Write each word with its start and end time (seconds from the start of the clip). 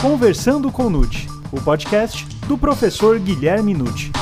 Conversando 0.00 0.70
com 0.70 0.88
Nute, 0.88 1.28
o 1.50 1.60
podcast 1.60 2.24
do 2.46 2.56
professor 2.56 3.18
Guilherme 3.18 3.74
Nute. 3.74 4.12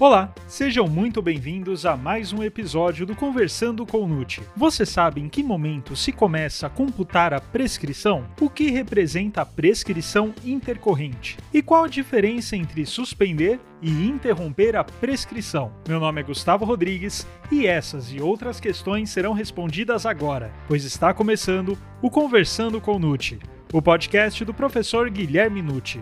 Olá, 0.00 0.32
sejam 0.46 0.86
muito 0.86 1.20
bem-vindos 1.20 1.84
a 1.84 1.96
mais 1.96 2.32
um 2.32 2.40
episódio 2.40 3.04
do 3.04 3.16
Conversando 3.16 3.84
com 3.84 4.06
Nute. 4.06 4.40
Você 4.56 4.86
sabe 4.86 5.20
em 5.20 5.28
que 5.28 5.42
momento 5.42 5.96
se 5.96 6.12
começa 6.12 6.68
a 6.68 6.70
computar 6.70 7.34
a 7.34 7.40
prescrição? 7.40 8.24
O 8.40 8.48
que 8.48 8.70
representa 8.70 9.42
a 9.42 9.44
prescrição 9.44 10.32
intercorrente? 10.44 11.36
E 11.52 11.60
qual 11.60 11.82
a 11.82 11.88
diferença 11.88 12.54
entre 12.54 12.86
suspender 12.86 13.58
e 13.82 13.90
interromper 13.90 14.76
a 14.76 14.84
prescrição? 14.84 15.72
Meu 15.88 15.98
nome 15.98 16.20
é 16.20 16.24
Gustavo 16.24 16.64
Rodrigues 16.64 17.26
e 17.50 17.66
essas 17.66 18.12
e 18.12 18.20
outras 18.20 18.60
questões 18.60 19.10
serão 19.10 19.32
respondidas 19.32 20.06
agora, 20.06 20.52
pois 20.68 20.84
está 20.84 21.12
começando 21.12 21.76
o 22.00 22.08
Conversando 22.08 22.80
com 22.80 23.00
Nute, 23.00 23.40
o 23.72 23.82
podcast 23.82 24.44
do 24.44 24.54
professor 24.54 25.10
Guilherme 25.10 25.60
Nucci. 25.60 26.00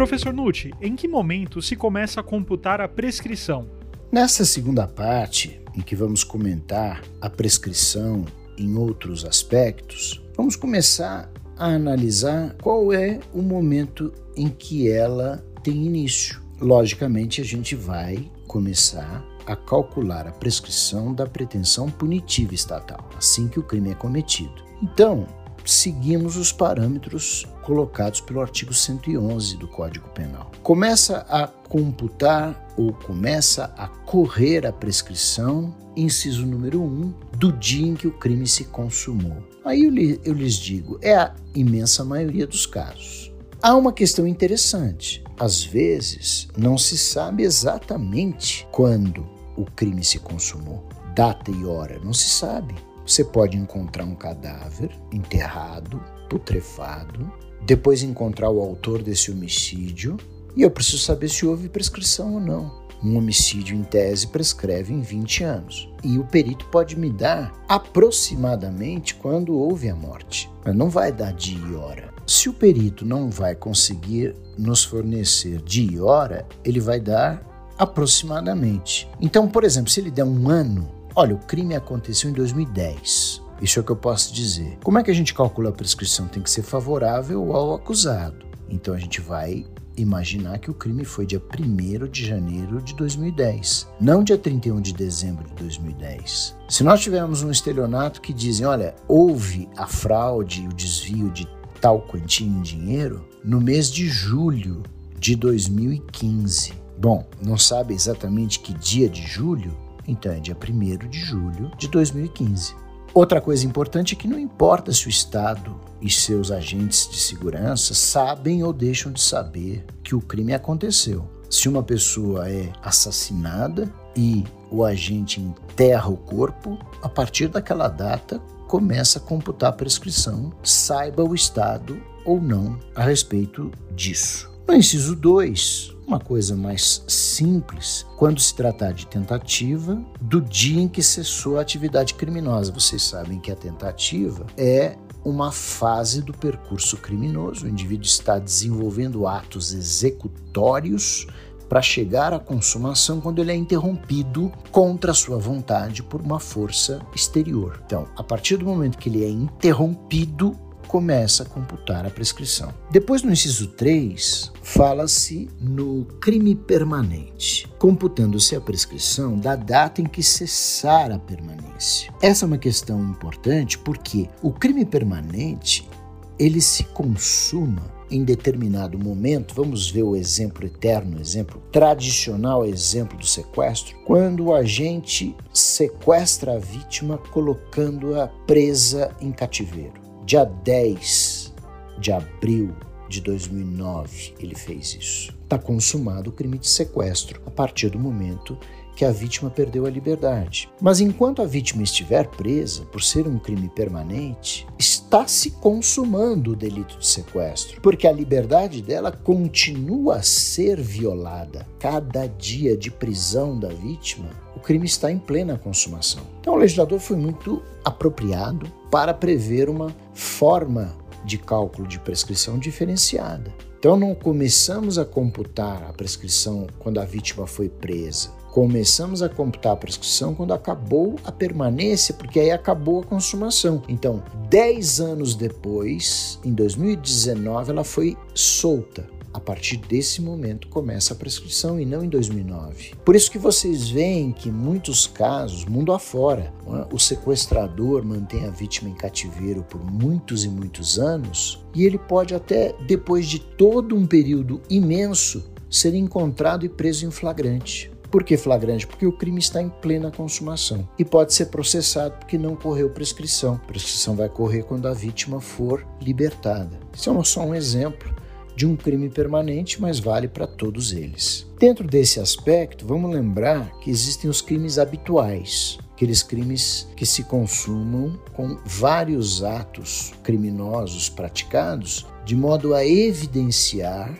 Professor 0.00 0.32
Nucci, 0.32 0.72
em 0.80 0.96
que 0.96 1.06
momento 1.06 1.60
se 1.60 1.76
começa 1.76 2.20
a 2.20 2.22
computar 2.22 2.80
a 2.80 2.88
prescrição? 2.88 3.68
Nessa 4.10 4.46
segunda 4.46 4.88
parte, 4.88 5.60
em 5.76 5.82
que 5.82 5.94
vamos 5.94 6.24
comentar 6.24 7.02
a 7.20 7.28
prescrição 7.28 8.24
em 8.56 8.78
outros 8.78 9.26
aspectos, 9.26 10.18
vamos 10.34 10.56
começar 10.56 11.30
a 11.54 11.66
analisar 11.66 12.56
qual 12.62 12.94
é 12.94 13.20
o 13.34 13.42
momento 13.42 14.10
em 14.34 14.48
que 14.48 14.90
ela 14.90 15.44
tem 15.62 15.84
início. 15.84 16.40
Logicamente, 16.58 17.42
a 17.42 17.44
gente 17.44 17.74
vai 17.74 18.26
começar 18.48 19.22
a 19.46 19.54
calcular 19.54 20.26
a 20.26 20.32
prescrição 20.32 21.12
da 21.12 21.26
pretensão 21.26 21.90
punitiva 21.90 22.54
estatal, 22.54 23.06
assim 23.18 23.48
que 23.48 23.60
o 23.60 23.62
crime 23.62 23.90
é 23.90 23.94
cometido. 23.94 24.64
Então, 24.82 25.26
seguimos 25.72 26.36
os 26.36 26.52
parâmetros 26.52 27.46
colocados 27.62 28.20
pelo 28.20 28.40
artigo 28.40 28.74
111 28.74 29.56
do 29.56 29.68
Código 29.68 30.08
Penal. 30.10 30.50
Começa 30.62 31.24
a 31.28 31.46
computar 31.46 32.68
ou 32.76 32.92
começa 32.92 33.72
a 33.76 33.86
correr 33.86 34.66
a 34.66 34.72
prescrição, 34.72 35.74
inciso 35.96 36.44
número 36.44 36.80
1, 36.80 36.84
um, 36.84 37.14
do 37.36 37.52
dia 37.52 37.86
em 37.86 37.94
que 37.94 38.08
o 38.08 38.12
crime 38.12 38.46
se 38.46 38.64
consumou. 38.64 39.36
Aí 39.64 39.84
eu, 39.84 40.20
eu 40.24 40.32
lhes 40.32 40.54
digo, 40.54 40.98
é 41.00 41.14
a 41.14 41.34
imensa 41.54 42.04
maioria 42.04 42.46
dos 42.46 42.66
casos. 42.66 43.32
Há 43.62 43.76
uma 43.76 43.92
questão 43.92 44.26
interessante. 44.26 45.22
Às 45.38 45.62
vezes, 45.62 46.48
não 46.56 46.78
se 46.78 46.96
sabe 46.96 47.42
exatamente 47.42 48.66
quando 48.72 49.28
o 49.56 49.64
crime 49.64 50.02
se 50.02 50.18
consumou. 50.18 50.88
Data 51.14 51.50
e 51.50 51.64
hora, 51.64 52.00
não 52.02 52.14
se 52.14 52.30
sabe. 52.30 52.74
Você 53.06 53.24
pode 53.24 53.56
encontrar 53.56 54.04
um 54.04 54.14
cadáver 54.14 54.90
enterrado, 55.12 56.02
putrefado, 56.28 57.30
depois 57.62 58.02
encontrar 58.02 58.50
o 58.50 58.60
autor 58.60 59.02
desse 59.02 59.30
homicídio 59.30 60.16
e 60.56 60.62
eu 60.62 60.70
preciso 60.70 60.98
saber 60.98 61.28
se 61.28 61.46
houve 61.46 61.68
prescrição 61.68 62.34
ou 62.34 62.40
não. 62.40 62.80
Um 63.02 63.16
homicídio 63.16 63.74
em 63.74 63.82
tese 63.82 64.26
prescreve 64.26 64.92
em 64.92 65.00
20 65.00 65.44
anos. 65.44 65.88
E 66.04 66.18
o 66.18 66.24
perito 66.24 66.66
pode 66.66 66.98
me 66.98 67.10
dar 67.10 67.52
aproximadamente 67.66 69.14
quando 69.14 69.56
houve 69.56 69.88
a 69.88 69.96
morte, 69.96 70.50
mas 70.64 70.76
não 70.76 70.90
vai 70.90 71.10
dar 71.10 71.32
dia 71.32 71.58
e 71.58 71.74
hora. 71.74 72.12
Se 72.26 72.48
o 72.48 72.52
perito 72.52 73.06
não 73.06 73.30
vai 73.30 73.54
conseguir 73.54 74.36
nos 74.58 74.84
fornecer 74.84 75.62
dia 75.62 75.90
e 75.90 76.00
hora, 76.00 76.46
ele 76.62 76.78
vai 76.78 77.00
dar 77.00 77.42
aproximadamente. 77.78 79.08
Então, 79.18 79.48
por 79.48 79.64
exemplo, 79.64 79.90
se 79.90 80.00
ele 80.00 80.10
der 80.10 80.24
um 80.24 80.50
ano, 80.50 80.99
olha, 81.14 81.34
o 81.34 81.38
crime 81.38 81.74
aconteceu 81.74 82.30
em 82.30 82.32
2010. 82.32 83.42
Isso 83.60 83.78
é 83.78 83.82
o 83.82 83.84
que 83.84 83.92
eu 83.92 83.96
posso 83.96 84.32
dizer. 84.32 84.78
Como 84.82 84.98
é 84.98 85.02
que 85.02 85.10
a 85.10 85.14
gente 85.14 85.34
calcula 85.34 85.68
a 85.68 85.72
prescrição? 85.72 86.26
Tem 86.28 86.42
que 86.42 86.50
ser 86.50 86.62
favorável 86.62 87.54
ao 87.54 87.74
acusado. 87.74 88.46
Então 88.70 88.94
a 88.94 88.98
gente 88.98 89.20
vai 89.20 89.66
imaginar 89.96 90.58
que 90.58 90.70
o 90.70 90.74
crime 90.74 91.04
foi 91.04 91.26
dia 91.26 91.42
1 91.42 92.08
de 92.08 92.26
janeiro 92.26 92.80
de 92.80 92.94
2010, 92.94 93.88
não 94.00 94.24
dia 94.24 94.38
31 94.38 94.80
de 94.80 94.94
dezembro 94.94 95.46
de 95.48 95.54
2010. 95.56 96.56
Se 96.68 96.82
nós 96.82 97.00
tivermos 97.00 97.42
um 97.42 97.50
estelionato 97.50 98.20
que 98.20 98.32
dizem, 98.32 98.66
olha, 98.66 98.94
houve 99.06 99.68
a 99.76 99.86
fraude, 99.86 100.66
o 100.66 100.72
desvio 100.72 101.30
de 101.30 101.46
tal 101.80 102.02
quantia 102.02 102.46
em 102.46 102.60
dinheiro 102.60 103.28
no 103.44 103.60
mês 103.60 103.90
de 103.90 104.06
julho 104.08 104.82
de 105.18 105.34
2015. 105.36 106.72
Bom, 106.98 107.26
não 107.42 107.56
sabe 107.56 107.94
exatamente 107.94 108.60
que 108.60 108.74
dia 108.74 109.08
de 109.08 109.22
julho? 109.22 109.74
Então 110.06 110.32
é 110.32 110.40
dia 110.40 110.56
1 110.56 111.08
de 111.08 111.18
julho 111.18 111.70
de 111.76 111.88
2015. 111.88 112.74
Outra 113.12 113.40
coisa 113.40 113.66
importante 113.66 114.14
é 114.14 114.16
que 114.16 114.28
não 114.28 114.38
importa 114.38 114.92
se 114.92 115.06
o 115.06 115.10
Estado 115.10 115.74
e 116.00 116.08
seus 116.08 116.50
agentes 116.52 117.08
de 117.08 117.18
segurança 117.18 117.92
sabem 117.92 118.62
ou 118.62 118.72
deixam 118.72 119.10
de 119.10 119.20
saber 119.20 119.84
que 120.02 120.14
o 120.14 120.20
crime 120.20 120.54
aconteceu. 120.54 121.28
Se 121.50 121.68
uma 121.68 121.82
pessoa 121.82 122.48
é 122.48 122.72
assassinada 122.80 123.92
e 124.16 124.44
o 124.70 124.84
agente 124.84 125.40
enterra 125.40 126.08
o 126.08 126.16
corpo, 126.16 126.78
a 127.02 127.08
partir 127.08 127.48
daquela 127.48 127.88
data 127.88 128.38
começa 128.68 129.18
a 129.18 129.22
computar 129.22 129.70
a 129.70 129.72
prescrição, 129.72 130.52
saiba 130.62 131.24
o 131.24 131.34
Estado 131.34 132.00
ou 132.24 132.40
não 132.40 132.78
a 132.94 133.02
respeito 133.02 133.72
disso. 133.96 134.48
No 134.70 134.76
inciso 134.76 135.16
2, 135.16 135.96
uma 136.06 136.20
coisa 136.20 136.54
mais 136.54 137.02
simples 137.08 138.06
quando 138.16 138.40
se 138.40 138.54
tratar 138.54 138.92
de 138.92 139.04
tentativa 139.04 140.00
do 140.20 140.40
dia 140.40 140.80
em 140.80 140.86
que 140.86 141.02
cessou 141.02 141.58
a 141.58 141.60
atividade 141.60 142.14
criminosa. 142.14 142.70
Vocês 142.70 143.02
sabem 143.02 143.40
que 143.40 143.50
a 143.50 143.56
tentativa 143.56 144.46
é 144.56 144.96
uma 145.24 145.50
fase 145.50 146.22
do 146.22 146.32
percurso 146.32 146.96
criminoso. 146.98 147.66
O 147.66 147.68
indivíduo 147.68 148.06
está 148.06 148.38
desenvolvendo 148.38 149.26
atos 149.26 149.74
executórios 149.74 151.26
para 151.68 151.82
chegar 151.82 152.32
à 152.32 152.38
consumação 152.38 153.20
quando 153.20 153.40
ele 153.40 153.50
é 153.50 153.56
interrompido 153.56 154.52
contra 154.70 155.12
sua 155.12 155.36
vontade 155.36 156.00
por 156.00 156.20
uma 156.20 156.38
força 156.38 157.04
exterior. 157.12 157.82
Então, 157.84 158.06
a 158.16 158.22
partir 158.22 158.56
do 158.56 158.66
momento 158.66 158.98
que 158.98 159.08
ele 159.08 159.24
é 159.24 159.28
interrompido, 159.28 160.56
começa 160.90 161.44
a 161.44 161.46
computar 161.46 162.04
a 162.04 162.10
prescrição. 162.10 162.74
Depois, 162.90 163.22
no 163.22 163.30
inciso 163.30 163.68
3, 163.68 164.50
fala-se 164.60 165.48
no 165.60 166.04
crime 166.20 166.56
permanente, 166.56 167.68
computando-se 167.78 168.56
a 168.56 168.60
prescrição 168.60 169.38
da 169.38 169.54
data 169.54 170.02
em 170.02 170.04
que 170.04 170.20
cessar 170.20 171.12
a 171.12 171.18
permanência. 171.18 172.12
Essa 172.20 172.44
é 172.44 172.48
uma 172.48 172.58
questão 172.58 173.00
importante 173.04 173.78
porque 173.78 174.28
o 174.42 174.50
crime 174.50 174.84
permanente 174.84 175.88
ele 176.36 176.60
se 176.60 176.82
consuma 176.82 177.84
em 178.10 178.24
determinado 178.24 178.98
momento, 178.98 179.54
vamos 179.54 179.88
ver 179.88 180.02
o 180.02 180.16
exemplo 180.16 180.66
eterno, 180.66 181.20
exemplo 181.20 181.62
tradicional, 181.70 182.66
exemplo 182.66 183.16
do 183.16 183.26
sequestro, 183.26 183.96
quando 184.04 184.46
o 184.46 184.54
agente 184.54 185.36
sequestra 185.54 186.54
a 186.54 186.58
vítima 186.58 187.16
colocando-a 187.16 188.26
presa 188.44 189.14
em 189.20 189.30
cativeiro. 189.30 190.09
Dia 190.30 190.44
10 190.44 191.52
de 191.98 192.12
abril 192.12 192.72
de 193.08 193.20
2009, 193.20 194.34
ele 194.38 194.54
fez 194.54 194.94
isso. 194.94 195.36
Está 195.42 195.58
consumado 195.58 196.30
o 196.30 196.32
crime 196.32 196.56
de 196.56 196.68
sequestro 196.68 197.42
a 197.44 197.50
partir 197.50 197.88
do 197.88 197.98
momento 197.98 198.56
que 199.00 199.04
a 199.06 199.10
vítima 199.10 199.48
perdeu 199.48 199.86
a 199.86 199.90
liberdade. 199.90 200.70
Mas 200.78 201.00
enquanto 201.00 201.40
a 201.40 201.46
vítima 201.46 201.82
estiver 201.82 202.26
presa, 202.28 202.82
por 202.84 203.02
ser 203.02 203.26
um 203.26 203.38
crime 203.38 203.66
permanente, 203.66 204.66
está 204.78 205.26
se 205.26 205.52
consumando 205.52 206.52
o 206.52 206.54
delito 206.56 206.98
de 206.98 207.06
sequestro, 207.06 207.80
porque 207.80 208.06
a 208.06 208.12
liberdade 208.12 208.82
dela 208.82 209.10
continua 209.10 210.16
a 210.16 210.22
ser 210.22 210.78
violada. 210.78 211.66
Cada 211.78 212.26
dia 212.26 212.76
de 212.76 212.90
prisão 212.90 213.58
da 213.58 213.68
vítima, 213.68 214.28
o 214.54 214.60
crime 214.60 214.84
está 214.84 215.10
em 215.10 215.18
plena 215.18 215.56
consumação. 215.56 216.24
Então 216.38 216.52
o 216.52 216.58
legislador 216.58 217.00
foi 217.00 217.16
muito 217.16 217.62
apropriado 217.82 218.70
para 218.90 219.14
prever 219.14 219.70
uma 219.70 219.96
forma 220.12 220.94
de 221.24 221.38
cálculo 221.38 221.88
de 221.88 221.98
prescrição 221.98 222.58
diferenciada. 222.58 223.50
Então 223.78 223.96
não 223.96 224.14
começamos 224.14 224.98
a 224.98 225.06
computar 225.06 225.84
a 225.88 225.92
prescrição 225.94 226.66
quando 226.78 227.00
a 227.00 227.06
vítima 227.06 227.46
foi 227.46 227.70
presa. 227.70 228.38
Começamos 228.50 229.22
a 229.22 229.28
computar 229.28 229.72
a 229.72 229.76
prescrição 229.76 230.34
quando 230.34 230.52
acabou 230.52 231.14
a 231.24 231.30
permanência, 231.30 232.12
porque 232.12 232.40
aí 232.40 232.50
acabou 232.50 233.00
a 233.00 233.04
consumação. 233.04 233.80
Então, 233.88 234.22
10 234.48 235.00
anos 235.00 235.34
depois, 235.36 236.40
em 236.44 236.52
2019, 236.52 237.70
ela 237.70 237.84
foi 237.84 238.16
solta. 238.34 239.08
A 239.32 239.38
partir 239.38 239.76
desse 239.76 240.20
momento 240.20 240.66
começa 240.66 241.14
a 241.14 241.16
prescrição 241.16 241.78
e 241.78 241.86
não 241.86 242.02
em 242.02 242.08
2009. 242.08 242.94
Por 243.04 243.14
isso 243.14 243.30
que 243.30 243.38
vocês 243.38 243.88
veem 243.88 244.32
que 244.32 244.48
em 244.48 244.52
muitos 244.52 245.06
casos, 245.06 245.64
mundo 245.64 245.92
afora, 245.92 246.52
é? 246.66 246.92
o 246.92 246.98
sequestrador 246.98 248.04
mantém 248.04 248.44
a 248.44 248.50
vítima 248.50 248.90
em 248.90 248.94
cativeiro 248.94 249.62
por 249.62 249.80
muitos 249.88 250.44
e 250.44 250.48
muitos 250.48 250.98
anos 250.98 251.64
e 251.72 251.84
ele 251.84 251.96
pode 251.96 252.34
até, 252.34 252.74
depois 252.88 253.28
de 253.28 253.38
todo 253.38 253.94
um 253.94 254.04
período 254.04 254.60
imenso, 254.68 255.48
ser 255.70 255.94
encontrado 255.94 256.66
e 256.66 256.68
preso 256.68 257.06
em 257.06 257.12
flagrante. 257.12 257.88
Por 258.10 258.24
que 258.24 258.36
flagrante? 258.36 258.86
Porque 258.86 259.06
o 259.06 259.12
crime 259.12 259.38
está 259.38 259.62
em 259.62 259.68
plena 259.68 260.10
consumação 260.10 260.88
e 260.98 261.04
pode 261.04 261.32
ser 261.32 261.46
processado 261.46 262.16
porque 262.18 262.36
não 262.36 262.56
correu 262.56 262.90
prescrição. 262.90 263.54
A 263.54 263.66
prescrição 263.66 264.16
vai 264.16 264.28
correr 264.28 264.64
quando 264.64 264.88
a 264.88 264.92
vítima 264.92 265.40
for 265.40 265.86
libertada. 266.00 266.78
Isso 266.92 267.08
é 267.08 267.24
só 267.24 267.44
um 267.44 267.54
exemplo 267.54 268.12
de 268.56 268.66
um 268.66 268.76
crime 268.76 269.08
permanente, 269.08 269.80
mas 269.80 270.00
vale 270.00 270.26
para 270.26 270.46
todos 270.46 270.92
eles. 270.92 271.46
Dentro 271.58 271.86
desse 271.86 272.18
aspecto, 272.18 272.84
vamos 272.84 273.10
lembrar 273.14 273.70
que 273.78 273.90
existem 273.90 274.28
os 274.28 274.42
crimes 274.42 274.76
habituais, 274.76 275.78
aqueles 275.92 276.22
crimes 276.22 276.88
que 276.96 277.06
se 277.06 277.22
consumam 277.22 278.18
com 278.32 278.58
vários 278.64 279.44
atos 279.44 280.12
criminosos 280.24 281.08
praticados, 281.08 282.06
de 282.24 282.34
modo 282.34 282.74
a 282.74 282.84
evidenciar 282.84 284.18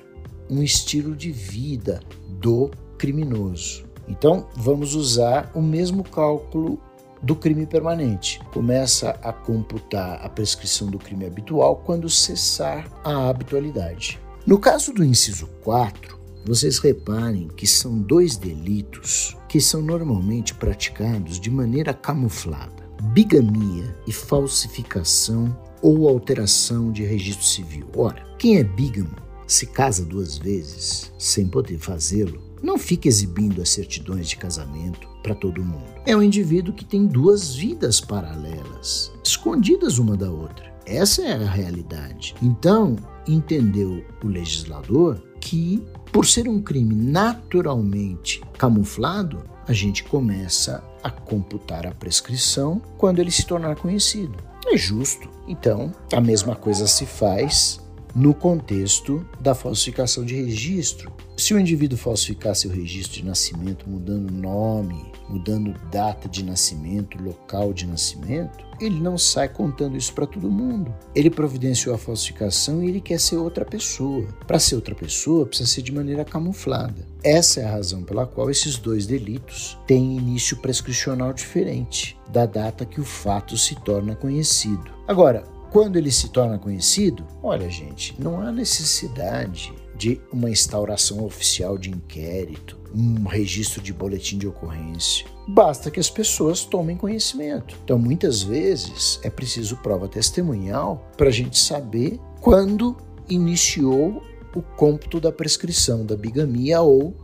um 0.49 0.63
estilo 0.63 1.17
de 1.17 1.33
vida 1.33 2.01
do 2.29 2.71
criminoso. 3.01 3.85
Então, 4.07 4.47
vamos 4.55 4.95
usar 4.95 5.51
o 5.55 5.63
mesmo 5.63 6.05
cálculo 6.05 6.79
do 7.23 7.35
crime 7.35 7.65
permanente. 7.65 8.39
Começa 8.53 9.11
a 9.23 9.33
computar 9.33 10.21
a 10.23 10.29
prescrição 10.29 10.89
do 10.89 10.99
crime 10.99 11.25
habitual 11.25 11.77
quando 11.77 12.11
cessar 12.11 12.87
a 13.03 13.31
habitualidade. 13.31 14.21
No 14.47 14.59
caso 14.59 14.93
do 14.93 15.03
inciso 15.03 15.49
4, 15.63 16.19
vocês 16.45 16.79
reparem 16.79 17.49
que 17.49 17.67
são 17.67 17.99
dois 17.99 18.37
delitos 18.37 19.37
que 19.49 19.61
são 19.61 19.81
normalmente 19.81 20.55
praticados 20.55 21.41
de 21.41 21.51
maneira 21.51 21.95
camuflada: 21.95 22.85
bigamia 23.15 23.97
e 24.07 24.13
falsificação 24.13 25.57
ou 25.81 26.07
alteração 26.07 26.93
de 26.93 27.05
registro 27.05 27.47
civil. 27.47 27.87
Ora, 27.97 28.27
quem 28.39 28.59
é 28.59 28.65
bígamo 28.65 29.17
se 29.47 29.67
casa 29.67 30.05
duas 30.05 30.37
vezes 30.37 31.13
sem 31.19 31.49
poder 31.49 31.79
fazê-lo 31.79 32.50
não 32.63 32.79
fica 32.79 33.09
exibindo 33.09 33.63
as 33.63 33.71
certidões 33.71 34.29
de 34.29 34.37
casamento 34.37 35.09
para 35.23 35.35
todo 35.35 35.65
mundo. 35.65 35.85
É 36.07 36.17
um 36.17 36.23
indivíduo 36.23 36.75
que 36.75 36.85
tem 36.85 37.07
duas 37.07 37.55
vidas 37.55 38.01
paralelas, 38.01 39.13
escondidas 39.25 39.99
uma 39.99 40.17
da 40.17 40.31
outra. 40.31 40.71
Essa 40.87 41.23
é 41.23 41.33
a 41.33 41.51
realidade. 41.51 42.35
Então, 42.43 42.97
entendeu 43.27 44.05
o 44.25 44.27
legislador 44.27 45.23
que, 45.41 45.83
por 46.13 46.27
ser 46.27 46.49
um 46.49 46.61
crime 46.61 46.95
naturalmente 46.95 48.43
camuflado, 48.59 49.43
a 49.67 49.73
gente 49.73 50.03
começa 50.05 50.83
a 51.03 51.11
computar 51.11 51.87
a 51.87 51.95
prescrição 51.95 52.83
quando 52.99 53.21
ele 53.21 53.31
se 53.31 53.47
tornar 53.47 53.77
conhecido. 53.77 54.35
É 54.67 54.77
justo. 54.77 55.29
Então, 55.47 55.93
a 56.13 56.21
mesma 56.21 56.55
coisa 56.55 56.87
se 56.87 57.07
faz 57.07 57.81
no 58.15 58.35
contexto 58.35 59.27
da 59.41 59.55
falsificação 59.55 60.25
de 60.25 60.35
registro. 60.35 61.13
Se 61.37 61.55
o 61.55 61.59
indivíduo 61.59 61.99
falsificar 61.99 62.55
seu 62.55 62.71
registro 62.71 63.21
de 63.21 63.25
nascimento, 63.25 63.89
mudando 63.89 64.31
nome, 64.31 65.11
mudando 65.29 65.75
data 65.91 66.29
de 66.29 66.45
nascimento, 66.45 67.23
local 67.23 67.73
de 67.73 67.87
nascimento, 67.87 68.65
ele 68.81 68.99
não 68.99 69.17
sai 69.17 69.49
contando 69.49 69.97
isso 69.97 70.13
para 70.13 70.27
todo 70.27 70.51
mundo. 70.51 70.93
Ele 71.15 71.31
providenciou 71.31 71.95
a 71.95 71.99
falsificação 71.99 72.83
e 72.83 72.89
ele 72.89 73.01
quer 73.01 73.21
ser 73.21 73.37
outra 73.37 73.65
pessoa. 73.65 74.27
Para 74.47 74.59
ser 74.59 74.75
outra 74.75 74.95
pessoa, 74.95 75.47
precisa 75.47 75.69
ser 75.69 75.83
de 75.83 75.93
maneira 75.93 76.25
camuflada. 76.25 77.07
Essa 77.23 77.61
é 77.61 77.65
a 77.65 77.71
razão 77.71 78.03
pela 78.03 78.27
qual 78.27 78.51
esses 78.51 78.77
dois 78.77 79.07
delitos 79.07 79.79
têm 79.87 80.17
início 80.17 80.57
prescricional 80.57 81.33
diferente 81.33 82.19
da 82.31 82.47
data 82.47 82.85
que 82.87 83.01
o 83.01 83.05
fato 83.05 83.57
se 83.57 83.75
torna 83.77 84.17
conhecido. 84.17 84.91
Agora, 85.07 85.45
quando 85.71 85.97
ele 85.97 86.11
se 86.11 86.29
torna 86.31 86.59
conhecido, 86.59 87.25
olha, 87.43 87.71
gente, 87.71 88.15
não 88.21 88.41
há 88.41 88.51
necessidade 88.51 89.73
de 89.97 90.21
uma 90.33 90.51
instauração 90.51 91.25
oficial 91.25 91.79
de 91.79 91.91
inquérito, 91.91 92.79
um 92.95 93.25
registro 93.25 93.81
de 93.81 93.93
boletim 93.93 94.39
de 94.39 94.49
ocorrência. 94.49 95.27
Basta 95.47 95.91
que 95.91 96.01
as 96.01 96.11
pessoas 96.11 96.65
tomem 96.65 96.97
conhecimento. 96.97 97.77
Então, 97.85 97.99
muitas 97.99 98.43
vezes, 98.43 99.21
é 99.23 99.31
preciso 99.31 99.77
prova 99.77 100.09
testemunhal 100.09 101.09
para 101.17 101.29
a 101.29 101.33
gente 101.33 101.59
saber 101.59 102.19
quando 102.41 102.97
iniciou 103.29 104.23
o 104.57 104.63
cômputo 104.63 105.21
da 105.21 105.31
prescrição 105.31 106.05
da 106.05 106.17
bigamia 106.17 106.81
ou 106.81 107.15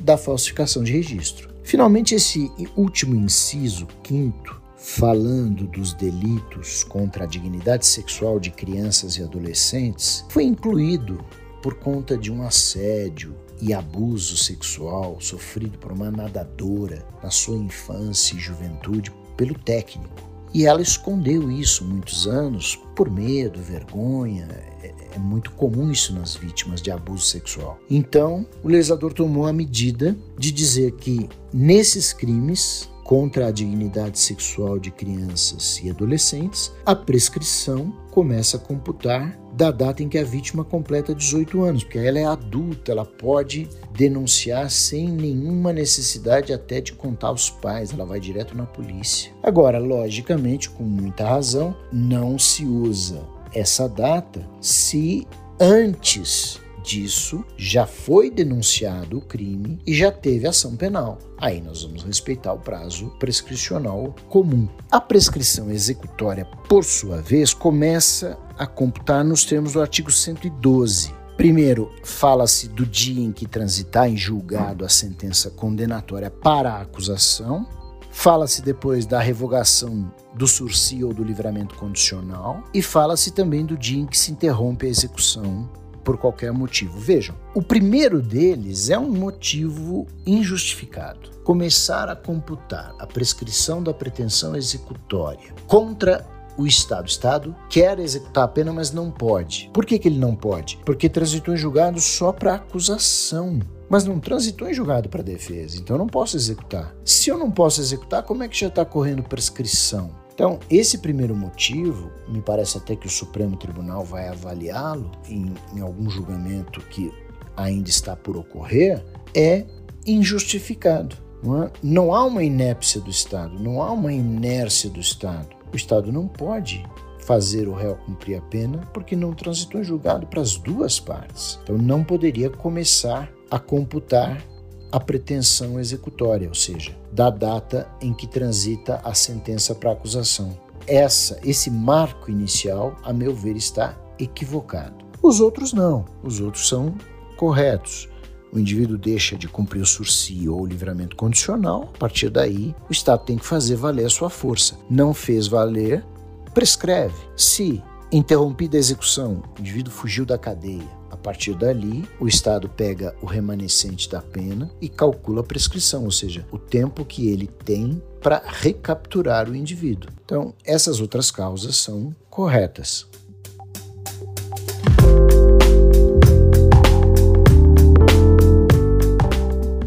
da 0.00 0.16
falsificação 0.16 0.82
de 0.82 0.92
registro. 0.92 1.52
Finalmente, 1.62 2.14
esse 2.14 2.50
último 2.76 3.14
inciso, 3.14 3.86
quinto, 4.02 4.61
falando 4.82 5.68
dos 5.68 5.94
delitos 5.94 6.82
contra 6.82 7.22
a 7.22 7.26
dignidade 7.26 7.86
sexual 7.86 8.40
de 8.40 8.50
crianças 8.50 9.16
e 9.16 9.22
adolescentes, 9.22 10.24
foi 10.28 10.42
incluído 10.42 11.24
por 11.62 11.74
conta 11.74 12.18
de 12.18 12.32
um 12.32 12.42
assédio 12.42 13.36
e 13.60 13.72
abuso 13.72 14.36
sexual 14.36 15.18
sofrido 15.20 15.78
por 15.78 15.92
uma 15.92 16.10
nadadora 16.10 17.06
na 17.22 17.30
sua 17.30 17.56
infância 17.56 18.34
e 18.34 18.40
juventude 18.40 19.12
pelo 19.36 19.54
técnico. 19.54 20.32
E 20.52 20.66
ela 20.66 20.82
escondeu 20.82 21.48
isso 21.48 21.84
muitos 21.84 22.26
anos 22.26 22.76
por 22.96 23.08
medo, 23.08 23.62
vergonha. 23.62 24.48
É, 24.82 24.92
é, 25.14 25.18
muito 25.18 25.52
comum 25.52 25.92
isso 25.92 26.12
nas 26.12 26.34
vítimas 26.34 26.82
de 26.82 26.90
abuso 26.90 27.24
sexual. 27.24 27.78
Então, 27.88 28.44
o 28.64 28.68
legislador 28.68 29.14
tomou 29.14 29.46
a 29.46 29.52
medida 29.52 30.16
de 30.36 30.50
dizer 30.50 30.92
que 30.92 31.28
nesses 31.52 32.12
crimes 32.12 32.90
contra 33.12 33.48
a 33.48 33.50
dignidade 33.50 34.18
sexual 34.18 34.78
de 34.78 34.90
crianças 34.90 35.78
e 35.84 35.90
adolescentes, 35.90 36.72
a 36.86 36.96
prescrição 36.96 37.92
começa 38.10 38.56
a 38.56 38.60
computar 38.60 39.38
da 39.52 39.70
data 39.70 40.02
em 40.02 40.08
que 40.08 40.16
a 40.16 40.24
vítima 40.24 40.64
completa 40.64 41.14
18 41.14 41.62
anos, 41.62 41.84
porque 41.84 41.98
ela 41.98 42.18
é 42.18 42.24
adulta, 42.24 42.90
ela 42.90 43.04
pode 43.04 43.68
denunciar 43.94 44.70
sem 44.70 45.10
nenhuma 45.10 45.74
necessidade 45.74 46.54
até 46.54 46.80
de 46.80 46.94
contar 46.94 47.26
aos 47.26 47.50
pais, 47.50 47.92
ela 47.92 48.06
vai 48.06 48.18
direto 48.18 48.56
na 48.56 48.64
polícia. 48.64 49.30
Agora, 49.42 49.78
logicamente, 49.78 50.70
com 50.70 50.82
muita 50.82 51.28
razão, 51.28 51.76
não 51.92 52.38
se 52.38 52.64
usa 52.64 53.22
essa 53.52 53.86
data 53.86 54.48
se 54.58 55.28
antes 55.60 56.61
disso, 56.82 57.44
já 57.56 57.86
foi 57.86 58.30
denunciado 58.30 59.18
o 59.18 59.20
crime 59.20 59.78
e 59.86 59.94
já 59.94 60.10
teve 60.10 60.46
ação 60.46 60.76
penal. 60.76 61.18
Aí 61.38 61.60
nós 61.60 61.82
vamos 61.82 62.02
respeitar 62.02 62.52
o 62.52 62.58
prazo 62.58 63.08
prescricional 63.18 64.14
comum. 64.28 64.68
A 64.90 65.00
prescrição 65.00 65.70
executória, 65.70 66.44
por 66.68 66.84
sua 66.84 67.20
vez, 67.20 67.54
começa 67.54 68.38
a 68.58 68.66
computar 68.66 69.24
nos 69.24 69.44
termos 69.44 69.72
do 69.72 69.80
artigo 69.80 70.10
112. 70.10 71.12
Primeiro, 71.36 71.90
fala-se 72.04 72.68
do 72.68 72.86
dia 72.86 73.22
em 73.22 73.32
que 73.32 73.46
transitar 73.46 74.08
em 74.08 74.16
julgado 74.16 74.84
a 74.84 74.88
sentença 74.88 75.50
condenatória 75.50 76.30
para 76.30 76.74
a 76.74 76.82
acusação. 76.82 77.66
Fala-se 78.10 78.60
depois 78.60 79.06
da 79.06 79.18
revogação 79.18 80.12
do 80.34 80.46
sursi 80.46 81.02
ou 81.02 81.12
do 81.12 81.24
livramento 81.24 81.74
condicional. 81.74 82.62
E 82.72 82.82
fala-se 82.82 83.32
também 83.32 83.64
do 83.64 83.76
dia 83.76 84.00
em 84.00 84.06
que 84.06 84.18
se 84.18 84.30
interrompe 84.30 84.86
a 84.86 84.90
execução 84.90 85.68
por 86.02 86.18
qualquer 86.18 86.52
motivo. 86.52 86.98
Vejam, 86.98 87.34
o 87.54 87.62
primeiro 87.62 88.20
deles 88.20 88.90
é 88.90 88.98
um 88.98 89.10
motivo 89.10 90.06
injustificado. 90.26 91.30
Começar 91.44 92.08
a 92.08 92.16
computar 92.16 92.94
a 92.98 93.06
prescrição 93.06 93.82
da 93.82 93.92
pretensão 93.92 94.54
executória 94.54 95.54
contra 95.66 96.26
o 96.56 96.66
Estado. 96.66 97.04
O 97.04 97.08
Estado 97.08 97.56
quer 97.68 97.98
executar 97.98 98.44
a 98.44 98.48
pena, 98.48 98.72
mas 98.72 98.92
não 98.92 99.10
pode. 99.10 99.70
Por 99.72 99.84
que, 99.84 99.98
que 99.98 100.08
ele 100.08 100.18
não 100.18 100.34
pode? 100.34 100.78
Porque 100.84 101.08
transitou 101.08 101.54
em 101.54 101.56
julgado 101.56 102.00
só 102.00 102.32
para 102.32 102.54
acusação 102.54 103.60
mas 103.92 104.06
não 104.06 104.18
transitou 104.18 104.66
em 104.66 104.72
julgado 104.72 105.10
para 105.10 105.22
defesa, 105.22 105.76
então 105.76 105.96
eu 105.96 105.98
não 105.98 106.06
posso 106.06 106.34
executar. 106.34 106.96
Se 107.04 107.28
eu 107.28 107.36
não 107.36 107.50
posso 107.50 107.78
executar, 107.78 108.22
como 108.22 108.42
é 108.42 108.48
que 108.48 108.58
já 108.58 108.68
está 108.68 108.86
correndo 108.86 109.22
prescrição? 109.22 110.21
Então, 110.34 110.58
esse 110.70 110.98
primeiro 110.98 111.36
motivo, 111.36 112.10
me 112.26 112.40
parece 112.40 112.78
até 112.78 112.96
que 112.96 113.06
o 113.06 113.10
Supremo 113.10 113.56
Tribunal 113.56 114.04
vai 114.04 114.28
avaliá-lo 114.28 115.10
em, 115.28 115.52
em 115.74 115.80
algum 115.80 116.08
julgamento 116.08 116.80
que 116.86 117.12
ainda 117.56 117.90
está 117.90 118.16
por 118.16 118.36
ocorrer, 118.36 119.04
é 119.34 119.64
injustificado. 120.06 121.16
Não, 121.42 121.64
é? 121.64 121.70
não 121.82 122.14
há 122.14 122.24
uma 122.24 122.42
inépcia 122.42 123.00
do 123.00 123.10
Estado, 123.10 123.58
não 123.58 123.82
há 123.82 123.90
uma 123.92 124.12
inércia 124.12 124.88
do 124.88 125.00
Estado. 125.00 125.48
O 125.72 125.76
Estado 125.76 126.12
não 126.12 126.26
pode 126.26 126.84
fazer 127.18 127.68
o 127.68 127.74
réu 127.74 127.96
cumprir 127.96 128.36
a 128.36 128.42
pena 128.42 128.78
porque 128.92 129.14
não 129.14 129.32
transitou 129.32 129.80
em 129.80 129.84
julgado 129.84 130.26
para 130.26 130.40
as 130.40 130.56
duas 130.56 130.98
partes. 130.98 131.58
Então 131.62 131.78
não 131.78 132.02
poderia 132.02 132.50
começar 132.50 133.30
a 133.50 133.58
computar 133.58 134.42
a 134.92 135.00
pretensão 135.00 135.80
executória, 135.80 136.46
ou 136.48 136.54
seja, 136.54 136.94
da 137.10 137.30
data 137.30 137.88
em 138.00 138.12
que 138.12 138.26
transita 138.26 139.00
a 139.02 139.14
sentença 139.14 139.74
para 139.74 139.90
acusação. 139.90 140.56
Essa, 140.86 141.40
esse 141.42 141.70
marco 141.70 142.30
inicial, 142.30 142.94
a 143.02 143.12
meu 143.12 143.34
ver, 143.34 143.56
está 143.56 143.96
equivocado. 144.18 144.94
Os 145.22 145.40
outros 145.40 145.72
não. 145.72 146.04
Os 146.22 146.40
outros 146.40 146.68
são 146.68 146.94
corretos. 147.36 148.08
O 148.52 148.58
indivíduo 148.58 148.98
deixa 148.98 149.36
de 149.36 149.48
cumprir 149.48 149.80
o 149.80 149.86
sursi 149.86 150.46
ou 150.46 150.60
o 150.60 150.66
livramento 150.66 151.16
condicional, 151.16 151.88
a 151.94 151.98
partir 151.98 152.28
daí 152.28 152.74
o 152.86 152.92
Estado 152.92 153.24
tem 153.24 153.38
que 153.38 153.46
fazer 153.46 153.76
valer 153.76 154.04
a 154.04 154.10
sua 154.10 154.28
força. 154.28 154.76
Não 154.90 155.14
fez 155.14 155.46
valer, 155.46 156.04
prescreve. 156.52 157.16
Se 157.34 157.82
interrompida 158.12 158.76
a 158.76 158.80
execução, 158.80 159.42
o 159.56 159.60
indivíduo 159.60 159.90
fugiu 159.90 160.26
da 160.26 160.36
cadeia, 160.36 160.86
a 161.12 161.16
partir 161.16 161.52
dali, 161.54 162.08
o 162.18 162.26
Estado 162.26 162.70
pega 162.70 163.14
o 163.20 163.26
remanescente 163.26 164.08
da 164.08 164.22
pena 164.22 164.70
e 164.80 164.88
calcula 164.88 165.42
a 165.42 165.44
prescrição, 165.44 166.04
ou 166.04 166.10
seja, 166.10 166.46
o 166.50 166.58
tempo 166.58 167.04
que 167.04 167.28
ele 167.28 167.46
tem 167.46 168.02
para 168.22 168.42
recapturar 168.42 169.46
o 169.46 169.54
indivíduo. 169.54 170.10
Então, 170.24 170.54
essas 170.64 171.00
outras 171.00 171.30
causas 171.30 171.76
são 171.76 172.16
corretas. 172.30 173.06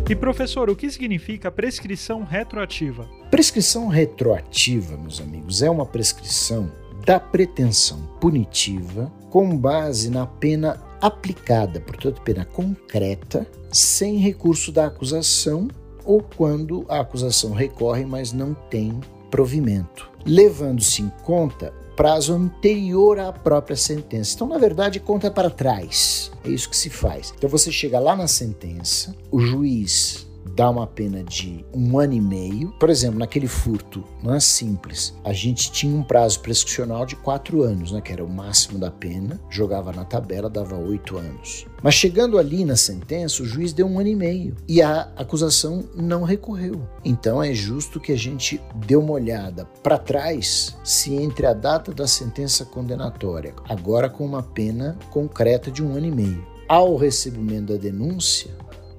E 0.08 0.16
professor, 0.16 0.70
o 0.70 0.76
que 0.76 0.92
significa 0.92 1.50
prescrição 1.50 2.24
retroativa? 2.24 3.10
Prescrição 3.32 3.88
retroativa, 3.88 4.96
meus 4.96 5.20
amigos, 5.20 5.64
é 5.64 5.70
uma 5.72 5.88
prescrição 5.88 6.72
da 7.04 7.20
pretensão 7.20 8.00
punitiva 8.22 9.12
com 9.32 9.58
base 9.58 10.10
na 10.10 10.26
pena 10.26 10.85
aplicada, 11.02 11.80
portanto, 11.80 12.22
pena 12.22 12.46
concreta, 12.46 13.48
sem 13.72 14.18
recurso 14.18 14.72
da 14.72 14.88
acusação 14.88 15.68
ou 16.04 16.22
quando 16.22 16.86
a 16.88 17.00
acusação 17.00 17.52
recorre, 17.52 18.06
mas 18.06 18.32
não 18.32 18.54
tem 18.70 19.00
provimento, 19.32 20.10
levando-se 20.26 21.02
em 21.02 21.12
conta 21.24 21.74
prazo 21.96 22.34
anterior 22.34 23.20
à 23.20 23.32
própria 23.32 23.76
sentença. 23.76 24.36
Então, 24.36 24.48
na 24.48 24.58
verdade, 24.58 25.00
conta 25.00 25.32
para 25.32 25.50
trás. 25.50 26.32
É 26.44 26.50
isso 26.50 26.70
que 26.70 26.78
se 26.78 26.90
faz. 26.90 27.34
Então, 27.38 27.50
você 27.50 27.72
chega 27.72 28.00
lá 28.00 28.16
na 28.16 28.28
sentença, 28.28 29.16
o 29.32 29.40
juiz 29.40 30.25
dá 30.56 30.70
uma 30.70 30.88
pena 30.88 31.24
de 31.24 31.66
um 31.74 32.00
ano 32.00 32.14
e 32.14 32.22
meio. 32.22 32.72
Por 32.80 32.90
exemplo, 32.90 33.20
naquele 33.20 33.48
furto, 33.48 34.04
não 34.24 34.34
é 34.34 34.40
simples. 34.40 35.14
A 35.24 35.34
gente 35.34 35.72
tinha 35.72 35.96
um 35.96 36.04
prazo 36.04 36.40
prescricional 36.40 37.06
de 37.06 37.16
quatro 37.16 37.62
anos, 37.62 37.92
né, 37.92 38.02
que 38.02 38.14
era 38.14 38.24
o 38.24 38.30
máximo 38.30 38.80
da 38.80 38.90
pena. 38.90 39.40
Jogava 39.50 39.92
na 39.92 40.06
tabela, 40.06 40.50
dava 40.50 40.78
oito 40.78 41.18
anos. 41.18 41.66
Mas 41.84 41.94
chegando 41.94 42.40
ali 42.40 42.64
na 42.66 42.76
sentença, 42.76 43.44
o 43.44 43.46
juiz 43.46 43.74
deu 43.74 43.86
um 43.86 44.00
ano 44.00 44.10
e 44.10 44.16
meio 44.16 44.56
e 44.68 44.82
a 44.82 45.12
acusação 45.16 45.84
não 45.96 46.24
recorreu. 46.24 46.88
Então 47.04 47.44
é 47.44 47.54
justo 47.54 48.00
que 48.00 48.12
a 48.12 48.18
gente 48.18 48.60
dê 48.76 48.96
uma 48.96 49.12
olhada 49.12 49.66
para 49.84 49.98
trás 49.98 50.76
se 50.84 51.14
entre 51.14 51.46
a 51.46 51.54
data 51.54 51.94
da 51.94 52.08
sentença 52.08 52.66
condenatória, 52.66 53.54
agora 53.70 54.10
com 54.10 54.26
uma 54.26 54.42
pena 54.42 54.98
concreta 55.12 55.70
de 55.70 55.84
um 55.84 55.96
ano 55.96 56.08
e 56.08 56.12
meio, 56.12 56.48
ao 56.68 56.96
recebimento 56.96 57.74
da 57.74 57.80
denúncia, 57.80 58.52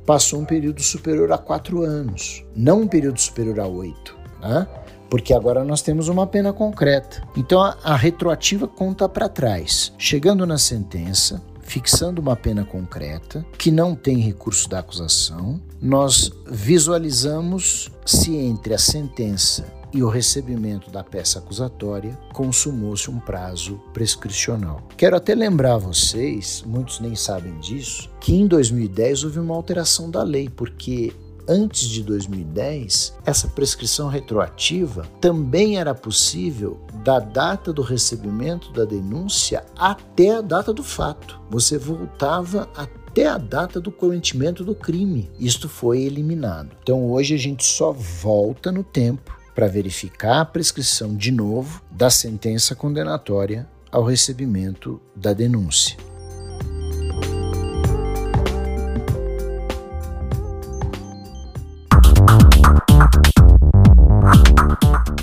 passou 0.07 0.41
um 0.41 0.45
período 0.45 0.81
superior 0.83 1.31
a 1.33 1.39
quatro 1.39 1.83
anos, 1.83 2.45
não 2.55 2.83
um 2.83 2.89
período 2.89 3.21
superior 3.21 3.61
a 3.61 3.67
oito, 3.67 4.17
né? 4.41 4.67
porque 5.11 5.35
agora 5.35 5.65
nós 5.65 5.83
temos 5.83 6.09
uma 6.09 6.27
pena 6.27 6.53
concreta. 6.53 7.23
Então 7.37 7.61
a, 7.61 7.77
a 7.83 7.97
retroativa 7.97 8.67
conta 8.67 9.09
para 9.09 9.29
trás. 9.29 9.93
Chegando 9.99 10.47
na 10.47 10.59
sentença, 10.59 11.43
fixando 11.61 12.21
uma 12.21 12.37
pena 12.37 12.65
concreta, 12.65 13.45
que 13.59 13.71
não 13.71 13.95
tem 13.95 14.19
recurso 14.19 14.69
da 14.69 14.79
acusação, 14.79 15.61
nós 15.81 16.31
visualizamos 16.49 17.91
se 18.05 18.37
entre 18.37 18.75
a 18.75 18.79
sentença 18.79 19.76
e 19.93 20.03
o 20.03 20.09
recebimento 20.09 20.91
da 20.91 21.03
peça 21.03 21.39
acusatória 21.39 22.19
consumou-se 22.33 23.11
um 23.11 23.19
prazo 23.19 23.81
prescricional. 23.93 24.83
Quero 24.97 25.17
até 25.17 25.35
lembrar 25.35 25.79
vocês, 25.79 26.63
muitos 26.67 27.01
nem 27.01 27.15
sabem 27.15 27.59
disso, 27.59 28.11
que 28.21 28.35
em 28.35 28.47
2010 28.47 29.25
houve 29.25 29.39
uma 29.39 29.55
alteração 29.55 30.11
da 30.11 30.23
lei, 30.23 30.49
porque 30.49 31.13
antes 31.49 31.89
de 31.89 32.03
2010, 32.03 33.17
essa 33.25 33.49
prescrição 33.49 34.09
retroativa 34.09 35.07
também 35.21 35.79
era 35.79 35.95
possível 35.95 36.81
da 37.05 37.19
data 37.19 37.73
do 37.73 37.83
recebimento 37.83 38.73
da 38.73 38.85
denúncia 38.85 39.65
até 39.77 40.37
a 40.37 40.41
data 40.41 40.73
do 40.73 40.83
fato. 40.83 41.41
Você 41.51 41.79
voltava 41.79 42.69
até 42.75 43.27
a 43.29 43.39
data 43.39 43.81
do 43.81 43.93
cometimento 43.93 44.65
do 44.65 44.75
crime. 44.75 45.31
Isto 45.39 45.69
foi 45.69 46.03
eliminado. 46.03 46.77
Então 46.83 47.11
hoje 47.11 47.35
a 47.35 47.39
gente 47.39 47.65
só 47.65 47.93
volta 47.93 48.73
no 48.73 48.83
tempo 48.83 49.36
para 49.57 49.67
verificar 49.67 50.43
a 50.43 50.45
prescrição 50.45 51.17
de 51.17 51.33
novo 51.33 51.83
da 51.91 52.11
sentença 52.11 52.77
condenatória 52.77 53.67
ao 53.91 54.05
recebimento 54.05 55.01
da 55.17 55.33
denúncia. 55.33 55.97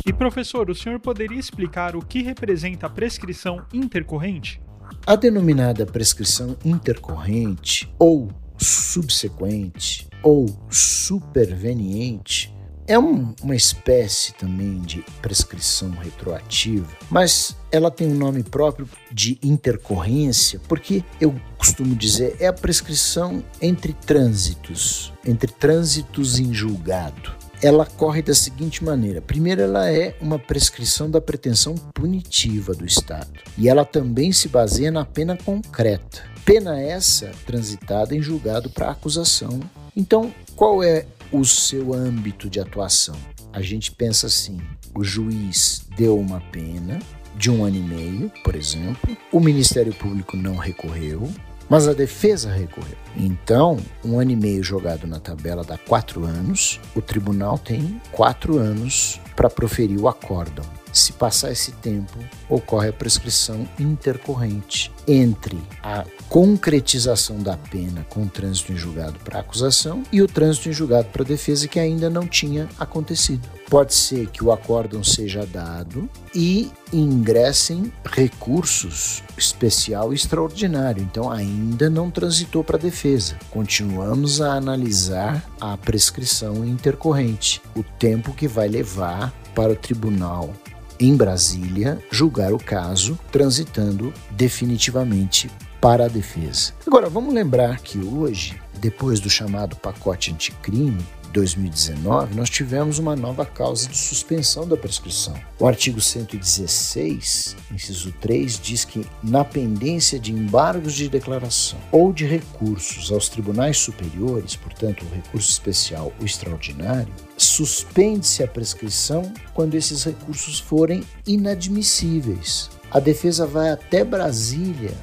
E 0.03 0.11
professor, 0.11 0.67
o 0.71 0.75
senhor 0.75 0.99
poderia 0.99 1.39
explicar 1.39 1.95
o 1.95 2.03
que 2.03 2.23
representa 2.23 2.87
a 2.87 2.89
prescrição 2.89 3.63
intercorrente? 3.71 4.59
A 5.05 5.15
denominada 5.15 5.85
prescrição 5.85 6.57
intercorrente 6.65 7.93
ou 7.99 8.31
subsequente 8.57 10.07
ou 10.23 10.47
superveniente 10.71 12.51
é 12.87 12.99
um, 12.99 13.33
uma 13.41 13.55
espécie 13.55 14.33
também 14.33 14.79
de 14.79 15.03
prescrição 15.21 15.91
retroativa, 15.91 16.87
mas 17.09 17.55
ela 17.71 17.89
tem 17.89 18.07
um 18.07 18.15
nome 18.15 18.43
próprio 18.43 18.87
de 19.11 19.39
intercorrência, 19.41 20.59
porque 20.67 21.03
eu 21.19 21.35
costumo 21.57 21.95
dizer 21.95 22.35
é 22.39 22.47
a 22.47 22.53
prescrição 22.53 23.43
entre 23.61 23.93
trânsitos, 23.93 25.13
entre 25.25 25.51
trânsitos 25.51 26.39
em 26.39 26.53
julgado. 26.53 27.31
Ela 27.61 27.85
corre 27.85 28.21
da 28.21 28.33
seguinte 28.33 28.83
maneira: 28.83 29.21
primeiro, 29.21 29.61
ela 29.61 29.89
é 29.89 30.15
uma 30.19 30.37
prescrição 30.37 31.09
da 31.09 31.21
pretensão 31.21 31.75
punitiva 31.93 32.73
do 32.73 32.85
Estado, 32.85 33.39
e 33.57 33.69
ela 33.69 33.85
também 33.85 34.33
se 34.33 34.49
baseia 34.49 34.91
na 34.91 35.05
pena 35.05 35.37
concreta. 35.37 36.23
Pena 36.43 36.77
essa 36.81 37.31
transitada 37.45 38.13
em 38.13 38.21
julgado 38.21 38.69
para 38.69 38.91
acusação. 38.91 39.61
Então, 39.95 40.33
qual 40.55 40.83
é 40.83 41.05
o 41.33 41.43
seu 41.43 41.93
âmbito 41.93 42.49
de 42.49 42.59
atuação. 42.59 43.15
A 43.51 43.61
gente 43.61 43.91
pensa 43.91 44.27
assim: 44.27 44.61
o 44.95 45.03
juiz 45.03 45.85
deu 45.97 46.17
uma 46.17 46.39
pena 46.39 46.99
de 47.35 47.49
um 47.49 47.65
ano 47.65 47.75
e 47.75 47.81
meio, 47.81 48.31
por 48.43 48.55
exemplo, 48.55 49.17
o 49.31 49.39
Ministério 49.39 49.93
Público 49.93 50.37
não 50.37 50.55
recorreu, 50.55 51.27
mas 51.67 51.87
a 51.87 51.93
defesa 51.93 52.51
recorreu. 52.51 52.97
Então, 53.17 53.77
um 54.05 54.19
ano 54.19 54.31
e 54.31 54.35
meio 54.35 54.63
jogado 54.63 55.07
na 55.07 55.19
tabela 55.19 55.63
dá 55.63 55.77
quatro 55.77 56.23
anos, 56.23 56.79
o 56.95 57.01
tribunal 57.01 57.57
tem 57.57 57.99
quatro 58.11 58.59
anos 58.59 59.19
para 59.35 59.49
proferir 59.49 59.99
o 59.99 60.07
acórdão. 60.07 60.82
Se 60.93 61.11
passar 61.11 61.51
esse 61.51 61.71
tempo, 61.71 62.19
ocorre 62.47 62.89
a 62.89 62.93
prescrição 62.93 63.67
intercorrente 63.79 64.91
entre 65.07 65.59
a 65.81 66.05
concretização 66.29 67.39
da 67.39 67.57
pena 67.57 68.05
com 68.09 68.23
o 68.23 68.29
trânsito 68.29 68.71
em 68.71 68.77
julgado 68.77 69.17
para 69.25 69.39
acusação 69.39 70.03
e 70.11 70.21
o 70.21 70.27
trânsito 70.27 70.69
em 70.69 70.73
julgado 70.73 71.07
para 71.09 71.23
defesa 71.23 71.67
que 71.67 71.79
ainda 71.79 72.11
não 72.11 72.27
tinha 72.27 72.69
acontecido. 72.79 73.49
Pode 73.69 73.95
ser 73.95 74.27
que 74.27 74.43
o 74.43 74.51
acórdão 74.51 75.03
seja 75.03 75.47
dado 75.47 76.07
e 76.35 76.71
ingressem 76.91 77.91
recursos 78.05 79.23
especial 79.35 80.13
e 80.13 80.15
extraordinário, 80.15 81.01
então 81.01 81.31
ainda 81.31 81.89
não 81.89 82.11
transitou 82.11 82.63
para 82.63 82.77
defesa. 82.77 83.35
Continuamos 83.49 84.41
a 84.41 84.53
analisar 84.53 85.43
a 85.59 85.75
prescrição 85.75 86.63
intercorrente, 86.63 87.63
o 87.75 87.81
tempo 87.81 88.31
que 88.33 88.47
vai 88.47 88.67
levar 88.67 89.33
para 89.55 89.73
o 89.73 89.75
tribunal 89.75 90.53
em 90.99 91.15
Brasília 91.15 91.99
julgar 92.11 92.53
o 92.53 92.57
caso, 92.57 93.17
transitando 93.31 94.13
definitivamente 94.31 95.49
para 95.81 96.05
a 96.05 96.07
defesa. 96.07 96.73
Agora, 96.87 97.09
vamos 97.09 97.33
lembrar 97.33 97.79
que 97.79 97.99
hoje, 97.99 98.59
depois 98.79 99.19
do 99.19 99.29
chamado 99.29 99.75
pacote 99.75 100.31
anticrime, 100.31 101.05
2019, 101.33 102.35
nós 102.35 102.49
tivemos 102.49 102.99
uma 102.99 103.15
nova 103.15 103.45
causa 103.45 103.89
de 103.89 103.97
suspensão 103.97 104.67
da 104.67 104.77
prescrição. 104.77 105.33
O 105.59 105.67
artigo 105.67 105.99
116, 105.99 107.55
inciso 107.71 108.13
3, 108.21 108.59
diz 108.59 108.85
que, 108.85 109.05
na 109.23 109.43
pendência 109.43 110.19
de 110.19 110.31
embargos 110.31 110.93
de 110.93 111.09
declaração 111.09 111.79
ou 111.91 112.13
de 112.13 112.25
recursos 112.25 113.11
aos 113.11 113.27
tribunais 113.27 113.77
superiores, 113.77 114.55
portanto, 114.55 115.03
o 115.03 115.15
recurso 115.15 115.49
especial 115.49 116.13
ou 116.19 116.25
extraordinário, 116.25 117.11
suspende-se 117.35 118.43
a 118.43 118.47
prescrição 118.47 119.33
quando 119.53 119.73
esses 119.73 120.03
recursos 120.03 120.59
forem 120.59 121.03
inadmissíveis. 121.25 122.69
A 122.91 122.99
defesa 122.99 123.47
vai 123.47 123.71
até 123.71 124.03
Brasília 124.03 124.93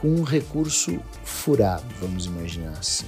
com 0.00 0.08
um 0.08 0.22
recurso 0.22 1.00
furado, 1.24 1.86
vamos 1.98 2.26
imaginar 2.26 2.72
assim 2.78 3.06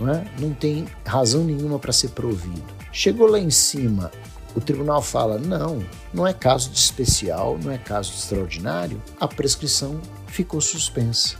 não, 0.00 0.12
é? 0.12 0.24
não 0.38 0.52
tem 0.52 0.86
razão 1.04 1.44
nenhuma 1.44 1.78
para 1.78 1.92
ser 1.92 2.08
provido. 2.08 2.62
Chegou 2.92 3.28
lá 3.28 3.38
em 3.38 3.50
cima, 3.50 4.10
o 4.54 4.60
tribunal 4.60 5.02
fala: 5.02 5.38
não, 5.38 5.84
não 6.12 6.26
é 6.26 6.32
caso 6.32 6.70
de 6.70 6.78
especial, 6.78 7.58
não 7.62 7.70
é 7.70 7.78
caso 7.78 8.10
de 8.10 8.18
extraordinário, 8.18 9.00
a 9.20 9.28
prescrição 9.28 10.00
ficou 10.26 10.60
suspensa. 10.60 11.36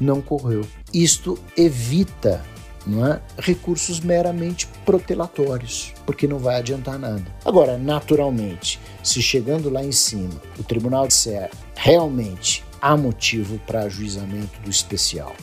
não 0.00 0.20
correu. 0.20 0.66
Isto 0.92 1.38
evita 1.56 2.42
é? 2.84 3.20
recursos 3.38 4.00
meramente 4.00 4.66
protelatórios, 4.84 5.92
porque 6.04 6.26
não 6.26 6.38
vai 6.38 6.56
adiantar 6.56 6.98
nada. 6.98 7.24
Agora, 7.44 7.78
naturalmente, 7.78 8.80
se 9.02 9.22
chegando 9.22 9.70
lá 9.70 9.84
em 9.84 9.92
cima 9.92 10.40
o 10.58 10.64
tribunal 10.64 11.06
disser 11.06 11.50
realmente 11.76 12.64
há 12.80 12.96
motivo 12.96 13.58
para 13.66 13.82
ajuizamento 13.82 14.60
do 14.60 14.70
especial, 14.70 15.34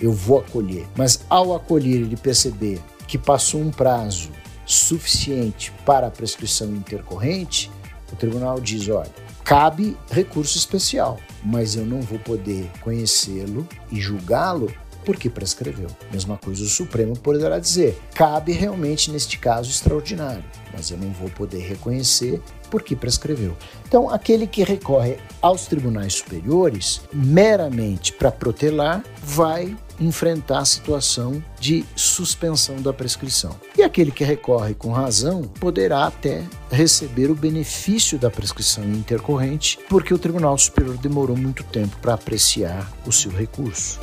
eu 0.00 0.12
vou 0.12 0.38
acolher, 0.38 0.86
mas 0.96 1.24
ao 1.28 1.54
acolher 1.54 2.02
ele 2.02 2.16
perceber 2.16 2.80
que 3.06 3.18
passou 3.18 3.60
um 3.60 3.70
prazo 3.70 4.30
suficiente 4.66 5.72
para 5.84 6.06
a 6.06 6.10
prescrição 6.10 6.68
intercorrente, 6.68 7.70
o 8.12 8.16
tribunal 8.16 8.60
diz: 8.60 8.88
olha, 8.88 9.10
cabe 9.44 9.96
recurso 10.10 10.56
especial, 10.56 11.18
mas 11.44 11.76
eu 11.76 11.84
não 11.84 12.00
vou 12.00 12.18
poder 12.18 12.70
conhecê-lo 12.80 13.66
e 13.90 14.00
julgá-lo 14.00 14.72
porque 15.04 15.28
prescreveu. 15.28 15.88
Mesma 16.10 16.38
coisa 16.38 16.64
o 16.64 16.68
Supremo 16.68 17.16
poderá 17.18 17.58
dizer: 17.58 18.00
cabe 18.14 18.52
realmente 18.52 19.10
neste 19.10 19.38
caso 19.38 19.70
extraordinário, 19.70 20.44
mas 20.72 20.90
eu 20.90 20.96
não 20.96 21.10
vou 21.12 21.28
poder 21.30 21.60
reconhecer 21.60 22.40
porque 22.70 22.96
prescreveu. 22.96 23.56
Então, 23.86 24.08
aquele 24.10 24.46
que 24.46 24.64
recorre 24.64 25.18
aos 25.40 25.66
tribunais 25.66 26.14
superiores 26.14 27.02
meramente 27.12 28.12
para 28.12 28.32
protelar 28.32 29.04
vai 29.22 29.76
enfrentar 30.00 30.60
a 30.60 30.64
situação 30.64 31.42
de 31.58 31.84
suspensão 31.94 32.80
da 32.80 32.92
prescrição. 32.92 33.56
E 33.76 33.82
aquele 33.82 34.10
que 34.10 34.24
recorre 34.24 34.74
com 34.74 34.92
razão 34.92 35.42
poderá 35.42 36.06
até 36.06 36.44
receber 36.70 37.30
o 37.30 37.34
benefício 37.34 38.18
da 38.18 38.30
prescrição 38.30 38.84
intercorrente, 38.84 39.78
porque 39.88 40.12
o 40.12 40.18
Tribunal 40.18 40.56
Superior 40.58 40.96
demorou 40.96 41.36
muito 41.36 41.62
tempo 41.64 41.96
para 41.98 42.14
apreciar 42.14 42.90
o 43.06 43.12
seu 43.12 43.30
recurso. 43.30 44.00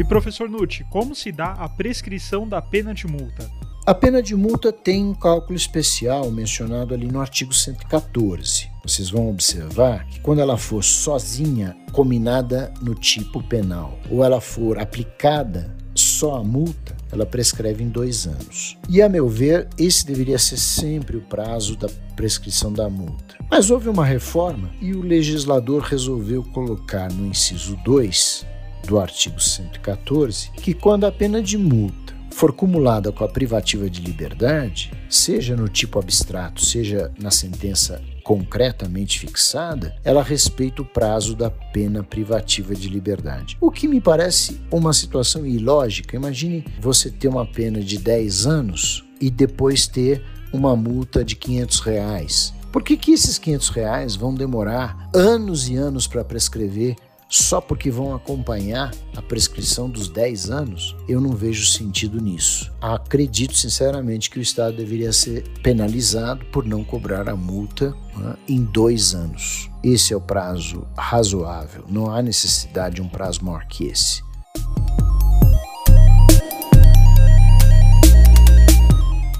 E 0.00 0.04
professor 0.04 0.48
Nutti, 0.48 0.82
como 0.88 1.14
se 1.14 1.30
dá 1.30 1.52
a 1.52 1.68
prescrição 1.68 2.48
da 2.48 2.62
pena 2.62 2.94
de 2.94 3.06
multa? 3.06 3.50
A 3.90 3.94
pena 3.94 4.22
de 4.22 4.36
multa 4.36 4.72
tem 4.72 5.04
um 5.04 5.12
cálculo 5.12 5.56
especial 5.56 6.30
mencionado 6.30 6.94
ali 6.94 7.08
no 7.08 7.20
artigo 7.20 7.52
114. 7.52 8.70
Vocês 8.84 9.10
vão 9.10 9.28
observar 9.28 10.06
que 10.06 10.20
quando 10.20 10.40
ela 10.40 10.56
for 10.56 10.84
sozinha, 10.84 11.76
combinada 11.90 12.72
no 12.80 12.94
tipo 12.94 13.42
penal, 13.42 13.98
ou 14.08 14.22
ela 14.24 14.40
for 14.40 14.78
aplicada 14.78 15.76
só 15.92 16.36
a 16.36 16.44
multa, 16.44 16.96
ela 17.10 17.26
prescreve 17.26 17.82
em 17.82 17.88
dois 17.88 18.28
anos. 18.28 18.78
E 18.88 19.02
a 19.02 19.08
meu 19.08 19.28
ver, 19.28 19.68
esse 19.76 20.06
deveria 20.06 20.38
ser 20.38 20.58
sempre 20.58 21.16
o 21.16 21.22
prazo 21.22 21.76
da 21.76 21.88
prescrição 22.14 22.72
da 22.72 22.88
multa. 22.88 23.34
Mas 23.50 23.72
houve 23.72 23.88
uma 23.88 24.06
reforma 24.06 24.70
e 24.80 24.94
o 24.94 25.02
legislador 25.02 25.82
resolveu 25.82 26.44
colocar 26.44 27.12
no 27.12 27.26
inciso 27.26 27.76
2 27.84 28.46
do 28.86 29.00
artigo 29.00 29.40
114 29.40 30.52
que 30.52 30.74
quando 30.74 31.06
a 31.06 31.12
pena 31.12 31.42
de 31.42 31.58
multa 31.58 32.09
for 32.40 32.54
cumulada 32.54 33.12
com 33.12 33.22
a 33.22 33.28
privativa 33.28 33.90
de 33.90 34.00
liberdade, 34.00 34.90
seja 35.10 35.54
no 35.54 35.68
tipo 35.68 35.98
abstrato, 35.98 36.64
seja 36.64 37.12
na 37.20 37.30
sentença 37.30 38.00
concretamente 38.24 39.20
fixada, 39.20 39.94
ela 40.02 40.22
respeita 40.22 40.80
o 40.80 40.84
prazo 40.86 41.36
da 41.36 41.50
pena 41.50 42.02
privativa 42.02 42.74
de 42.74 42.88
liberdade. 42.88 43.58
O 43.60 43.70
que 43.70 43.86
me 43.86 44.00
parece 44.00 44.58
uma 44.70 44.94
situação 44.94 45.44
ilógica. 45.44 46.16
Imagine 46.16 46.64
você 46.80 47.10
ter 47.10 47.28
uma 47.28 47.44
pena 47.44 47.80
de 47.80 47.98
10 47.98 48.46
anos 48.46 49.04
e 49.20 49.30
depois 49.30 49.86
ter 49.86 50.24
uma 50.50 50.74
multa 50.74 51.22
de 51.22 51.36
500 51.36 51.80
reais. 51.80 52.54
Por 52.72 52.82
que, 52.82 52.96
que 52.96 53.12
esses 53.12 53.36
500 53.36 53.68
reais 53.68 54.16
vão 54.16 54.34
demorar 54.34 55.10
anos 55.14 55.68
e 55.68 55.76
anos 55.76 56.06
para 56.06 56.24
prescrever 56.24 56.96
só 57.30 57.60
porque 57.60 57.92
vão 57.92 58.12
acompanhar 58.12 58.92
a 59.16 59.22
prescrição 59.22 59.88
dos 59.88 60.08
10 60.08 60.50
anos, 60.50 60.96
eu 61.08 61.20
não 61.20 61.30
vejo 61.30 61.64
sentido 61.64 62.20
nisso. 62.20 62.72
Acredito 62.80 63.56
sinceramente 63.56 64.28
que 64.28 64.40
o 64.40 64.42
Estado 64.42 64.76
deveria 64.76 65.12
ser 65.12 65.44
penalizado 65.62 66.44
por 66.46 66.66
não 66.66 66.82
cobrar 66.82 67.28
a 67.28 67.36
multa 67.36 67.94
né, 68.16 68.36
em 68.48 68.64
dois 68.64 69.14
anos. 69.14 69.70
Esse 69.82 70.12
é 70.12 70.16
o 70.16 70.20
prazo 70.20 70.84
razoável, 70.98 71.84
não 71.88 72.10
há 72.10 72.20
necessidade 72.20 72.96
de 72.96 73.02
um 73.02 73.08
prazo 73.08 73.44
maior 73.44 73.64
que 73.66 73.84
esse. 73.84 74.28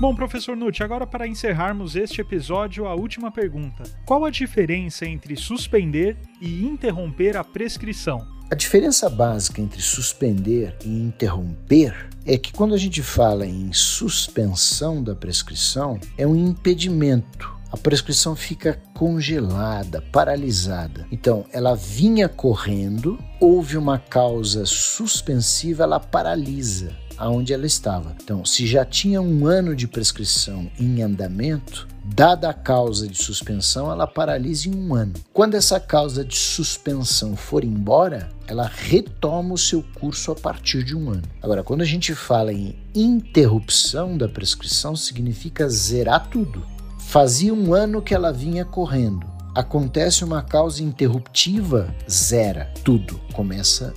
Bom, 0.01 0.15
professor 0.15 0.57
Nutt, 0.57 0.83
agora 0.83 1.07
para 1.07 1.29
encerrarmos 1.29 1.95
este 1.95 2.23
episódio, 2.23 2.87
a 2.87 2.95
última 2.95 3.31
pergunta. 3.31 3.83
Qual 4.07 4.25
a 4.25 4.31
diferença 4.31 5.05
entre 5.05 5.37
suspender 5.37 6.17
e 6.41 6.65
interromper 6.65 7.37
a 7.37 7.45
prescrição? 7.45 8.27
A 8.51 8.55
diferença 8.55 9.11
básica 9.11 9.61
entre 9.61 9.83
suspender 9.83 10.75
e 10.87 10.89
interromper 10.89 12.09
é 12.25 12.39
que 12.39 12.51
quando 12.51 12.75
a 12.75 12.79
gente 12.79 13.03
fala 13.03 13.47
em 13.47 13.75
suspensão 13.75 15.03
da 15.03 15.15
prescrição, 15.15 16.01
é 16.17 16.27
um 16.27 16.35
impedimento. 16.35 17.55
A 17.71 17.77
prescrição 17.77 18.35
fica 18.35 18.81
congelada, 18.95 20.01
paralisada. 20.11 21.07
Então, 21.13 21.45
ela 21.53 21.77
vinha 21.77 22.27
correndo, 22.27 23.19
houve 23.39 23.77
uma 23.77 23.99
causa 23.99 24.65
suspensiva, 24.65 25.85
ela 25.85 26.01
paralisa 26.01 26.97
aonde 27.21 27.53
ela 27.53 27.67
estava. 27.67 28.17
Então, 28.25 28.45
se 28.47 28.67
já 28.67 28.83
tinha 28.83 29.21
um 29.21 29.47
ano 29.47 29.77
de 29.77 29.87
prescrição 29.87 30.71
em 30.81 31.03
andamento, 31.03 31.87
dada 32.03 32.49
a 32.49 32.55
causa 32.55 33.07
de 33.07 33.19
suspensão, 33.19 33.93
ela 33.93 34.07
paralisa 34.07 34.69
em 34.69 34.75
um 34.75 34.95
ano. 34.95 35.13
Quando 35.33 35.55
essa 35.55 35.79
causa 35.79 36.25
de 36.25 36.35
suspensão 36.35 37.37
for 37.37 37.63
embora, 37.63 38.31
ela 38.47 38.67
retoma 38.67 39.53
o 39.53 39.59
seu 39.59 39.85
curso 40.01 40.33
a 40.33 40.35
partir 40.35 40.83
de 40.83 40.97
um 40.97 41.11
ano. 41.11 41.23
Agora, 41.43 41.63
quando 41.63 41.83
a 41.83 41.87
gente 41.87 42.15
fala 42.15 42.53
em 42.53 42.75
interrupção 42.95 44.17
da 44.17 44.29
prescrição, 44.29 44.97
significa 44.97 45.69
zerar 45.69 46.29
tudo. 46.31 46.65
Fazia 46.99 47.53
um 47.53 47.75
ano 47.75 48.01
que 48.01 48.15
ela 48.15 48.33
vinha 48.33 48.65
correndo. 48.65 49.27
Acontece 49.55 50.25
uma 50.25 50.43
causa 50.43 50.83
interruptiva, 50.83 51.95
zera 52.09 52.73
tudo, 52.83 53.21
começa 53.33 53.93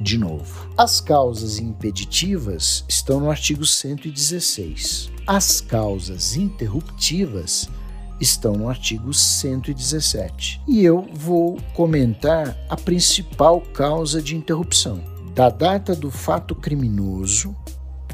de 0.00 0.18
novo. 0.18 0.68
As 0.76 1.00
causas 1.00 1.58
impeditivas 1.58 2.84
estão 2.88 3.20
no 3.20 3.30
artigo 3.30 3.64
116. 3.64 5.10
As 5.26 5.60
causas 5.60 6.36
interruptivas 6.36 7.68
estão 8.20 8.54
no 8.54 8.68
artigo 8.68 9.12
117. 9.12 10.60
E 10.66 10.84
eu 10.84 11.06
vou 11.12 11.58
comentar 11.74 12.56
a 12.68 12.76
principal 12.76 13.60
causa 13.60 14.22
de 14.22 14.36
interrupção. 14.36 15.02
Da 15.34 15.50
data 15.50 15.94
do 15.94 16.10
fato 16.10 16.54
criminoso, 16.54 17.54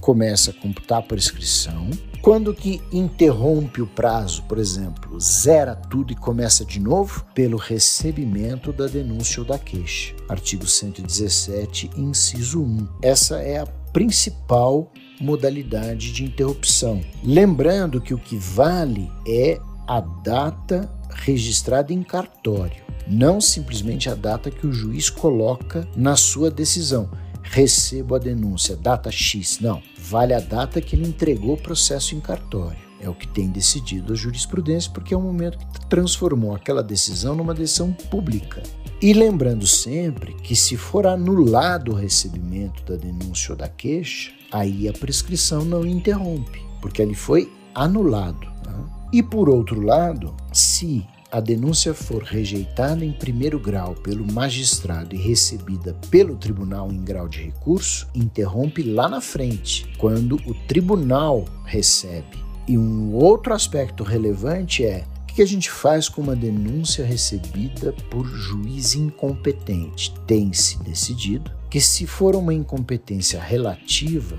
começa 0.01 0.51
a 0.51 0.55
computar 0.55 0.99
a 0.99 1.03
prescrição 1.03 1.88
quando 2.23 2.55
que 2.55 2.81
interrompe 2.93 3.83
o 3.83 3.87
prazo, 3.87 4.45
por 4.45 4.57
exemplo, 4.57 5.19
zera 5.19 5.75
tudo 5.75 6.13
e 6.13 6.17
começa 6.17 6.65
de 6.65 6.79
novo? 6.79 7.27
Pelo 7.35 7.57
recebimento 7.57 8.73
da 8.73 8.87
denúncia 8.87 9.41
ou 9.41 9.47
da 9.47 9.59
queixa. 9.59 10.15
Artigo 10.29 10.65
117, 10.65 11.91
inciso 11.97 12.63
1. 12.63 12.89
Essa 13.03 13.39
é 13.39 13.59
a 13.59 13.67
principal 13.67 14.93
modalidade 15.21 16.13
de 16.13 16.25
interrupção. 16.25 17.01
Lembrando 17.25 18.01
que 18.01 18.15
o 18.15 18.19
que 18.19 18.37
vale 18.37 19.11
é 19.27 19.61
a 19.89 20.01
data 20.01 20.89
registrada 21.11 21.93
em 21.93 22.05
cartório, 22.05 22.85
não 23.09 23.41
simplesmente 23.41 24.09
a 24.09 24.15
data 24.15 24.49
que 24.49 24.65
o 24.65 24.73
juiz 24.73 25.11
coloca 25.11 25.89
na 25.97 26.15
sua 26.15 26.53
decisão 26.53 27.11
recebo 27.43 28.15
a 28.15 28.19
denúncia, 28.19 28.77
data 28.77 29.11
X. 29.11 29.59
Não, 29.61 29.83
vale 29.99 30.35
a 30.35 30.41
data 30.41 30.81
que 30.81 30.97
ele 30.97 31.07
entregou 31.07 31.55
o 31.55 31.61
processo 31.61 32.15
em 32.15 32.21
cartório. 32.21 32.79
É 33.01 33.09
o 33.09 33.15
que 33.15 33.27
tem 33.27 33.49
decidido 33.49 34.13
a 34.13 34.17
jurisprudência, 34.17 34.91
porque 34.93 35.13
é 35.13 35.17
o 35.17 35.21
momento 35.21 35.59
que 35.59 35.87
transformou 35.87 36.55
aquela 36.55 36.85
decisão 36.85 37.35
numa 37.35 37.53
decisão 37.53 37.93
pública. 37.93 38.63
E 39.01 39.13
lembrando 39.13 39.67
sempre 39.67 40.35
que, 40.35 40.55
se 40.55 40.77
for 40.77 41.09
anulado 41.09 41.91
o 41.91 41.97
recebimento 41.97 42.85
da 42.85 42.95
denúncia 42.97 43.51
ou 43.51 43.59
da 43.59 43.69
queixa, 43.69 44.31
aí 44.53 44.89
a 44.89 44.93
prescrição 44.93 45.65
não 45.65 45.85
interrompe, 45.85 46.63
porque 46.81 47.03
ele 47.03 47.15
foi 47.15 47.53
anulado. 47.75 48.47
Né? 48.65 48.85
E 49.13 49.21
por 49.21 49.49
outro 49.49 49.81
lado, 49.81 50.37
se 50.53 51.05
a 51.33 51.40
denúncia 51.40 51.95
for 51.95 52.23
rejeitada 52.23 53.03
em 53.03 53.11
primeiro 53.11 53.59
grau 53.59 53.95
pelo 53.95 54.31
magistrado 54.31 55.14
e 55.14 55.18
recebida 55.18 55.97
pelo 56.11 56.37
tribunal 56.37 56.92
em 56.92 57.03
grau 57.03 57.27
de 57.27 57.42
recurso, 57.42 58.07
interrompe 58.14 58.83
lá 58.83 59.09
na 59.09 59.23
frente, 59.23 59.90
quando 59.97 60.37
o 60.47 60.53
tribunal 60.68 61.47
recebe. 61.64 62.37
E 62.68 62.77
um 62.77 63.14
outro 63.14 63.55
aspecto 63.55 64.05
relevante 64.05 64.85
é 64.85 65.07
o 65.23 65.35
que 65.35 65.40
a 65.40 65.47
gente 65.47 65.71
faz 65.71 66.07
com 66.07 66.21
uma 66.21 66.37
denúncia 66.37 67.03
recebida 67.03 67.95
por 68.11 68.27
juiz 68.27 68.95
incompetente? 68.95 70.12
Tem-se 70.27 70.79
decidido 70.83 71.51
que, 71.71 71.81
se 71.81 72.07
for 72.07 72.37
uma 72.37 72.53
incompetência 72.53 73.40
relativa, 73.40 74.37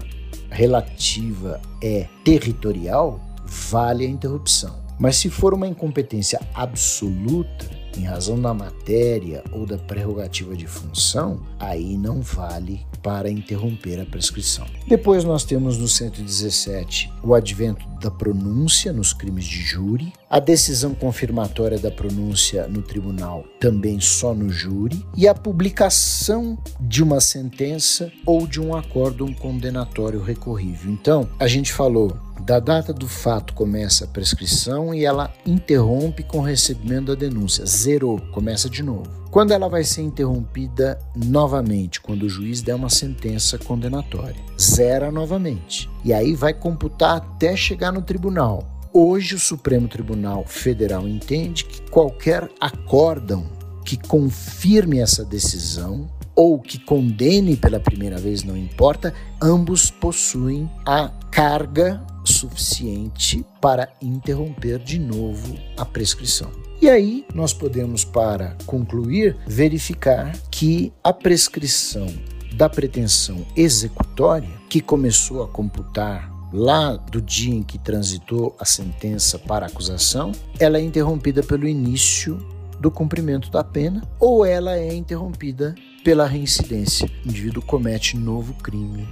relativa 0.47 1.59
é 1.81 2.07
territorial, 2.23 3.19
vale 3.43 4.05
a 4.05 4.09
interrupção. 4.09 4.82
Mas 4.99 5.17
se 5.17 5.29
for 5.29 5.53
uma 5.53 5.67
incompetência 5.67 6.39
absoluta, 6.53 7.69
em 7.97 8.03
razão 8.03 8.39
da 8.39 8.53
matéria 8.53 9.43
ou 9.51 9.65
da 9.65 9.77
prerrogativa 9.77 10.55
de 10.55 10.65
função, 10.65 11.41
aí 11.59 11.97
não 11.97 12.21
vale 12.21 12.85
para 13.01 13.29
interromper 13.29 13.99
a 13.99 14.05
prescrição. 14.05 14.65
Depois 14.87 15.23
nós 15.23 15.43
temos 15.43 15.77
no 15.77 15.87
117 15.87 17.11
o 17.23 17.33
advento 17.33 17.87
da 18.03 18.11
pronúncia 18.11 18.91
nos 18.91 19.13
crimes 19.13 19.45
de 19.45 19.61
júri, 19.61 20.11
a 20.29 20.37
decisão 20.37 20.93
confirmatória 20.93 21.79
da 21.79 21.89
pronúncia 21.89 22.67
no 22.67 22.81
tribunal 22.81 23.45
também 23.61 24.01
só 24.01 24.33
no 24.33 24.49
júri 24.49 25.05
e 25.15 25.25
a 25.25 25.33
publicação 25.33 26.57
de 26.81 27.01
uma 27.01 27.21
sentença 27.21 28.11
ou 28.25 28.45
de 28.45 28.59
um 28.59 28.75
acórdão 28.75 29.33
condenatório 29.33 30.21
recorrível. 30.21 30.91
Então, 30.91 31.29
a 31.39 31.47
gente 31.47 31.71
falou 31.71 32.17
da 32.45 32.59
data 32.59 32.91
do 32.91 33.07
fato 33.07 33.53
começa 33.53 34.03
a 34.03 34.07
prescrição 34.07 34.93
e 34.93 35.05
ela 35.05 35.33
interrompe 35.45 36.23
com 36.23 36.39
o 36.39 36.41
recebimento 36.41 37.05
da 37.05 37.15
denúncia. 37.15 37.65
Zerou, 37.65 38.19
começa 38.33 38.69
de 38.69 38.83
novo. 38.83 39.22
Quando 39.33 39.49
ela 39.49 39.67
vai 39.67 39.83
ser 39.83 40.03
interrompida 40.03 40.99
novamente, 41.15 41.99
quando 41.99 42.21
o 42.21 42.29
juiz 42.29 42.61
der 42.61 42.75
uma 42.75 42.91
sentença 42.91 43.57
condenatória, 43.57 44.39
zera 44.61 45.11
novamente. 45.11 45.89
E 46.05 46.13
aí 46.13 46.35
vai 46.35 46.53
computar 46.53 47.17
até 47.17 47.55
chegar 47.55 47.91
no 47.91 48.03
tribunal. 48.03 48.63
Hoje, 48.93 49.33
o 49.33 49.39
Supremo 49.39 49.87
Tribunal 49.87 50.45
Federal 50.45 51.07
entende 51.07 51.65
que 51.65 51.81
qualquer 51.89 52.47
acórdão 52.61 53.47
que 53.83 53.97
confirme 53.97 54.99
essa 54.99 55.25
decisão 55.25 56.07
ou 56.35 56.59
que 56.59 56.77
condene 56.77 57.57
pela 57.57 57.79
primeira 57.79 58.19
vez, 58.19 58.43
não 58.43 58.55
importa, 58.55 59.15
ambos 59.41 59.89
possuem 59.89 60.69
a 60.85 61.09
carga 61.31 62.05
suficiente 62.23 63.43
para 63.59 63.89
interromper 63.99 64.77
de 64.77 64.99
novo 64.99 65.55
a 65.75 65.83
prescrição. 65.83 66.51
E 66.83 66.89
aí 66.89 67.25
nós 67.33 67.53
podemos, 67.53 68.03
para 68.03 68.57
concluir, 68.65 69.37
verificar 69.47 70.37
que 70.51 70.91
a 71.01 71.13
prescrição 71.13 72.07
da 72.55 72.67
pretensão 72.67 73.45
executória, 73.55 74.49
que 74.69 74.81
começou 74.81 75.41
a 75.41 75.47
computar 75.47 76.29
lá 76.51 76.97
do 76.97 77.21
dia 77.21 77.55
em 77.55 77.63
que 77.63 77.77
transitou 77.77 78.53
a 78.59 78.65
sentença 78.65 79.39
para 79.39 79.65
a 79.65 79.69
acusação, 79.69 80.33
ela 80.59 80.77
é 80.77 80.81
interrompida 80.81 81.41
pelo 81.41 81.65
início 81.65 82.37
do 82.81 82.91
cumprimento 82.91 83.49
da 83.49 83.63
pena 83.63 84.01
ou 84.19 84.45
ela 84.45 84.77
é 84.77 84.93
interrompida 84.93 85.73
pela 86.03 86.27
reincidência. 86.27 87.09
O 87.25 87.29
indivíduo 87.29 87.63
comete 87.63 88.17
novo 88.17 88.53
crime 88.55 89.07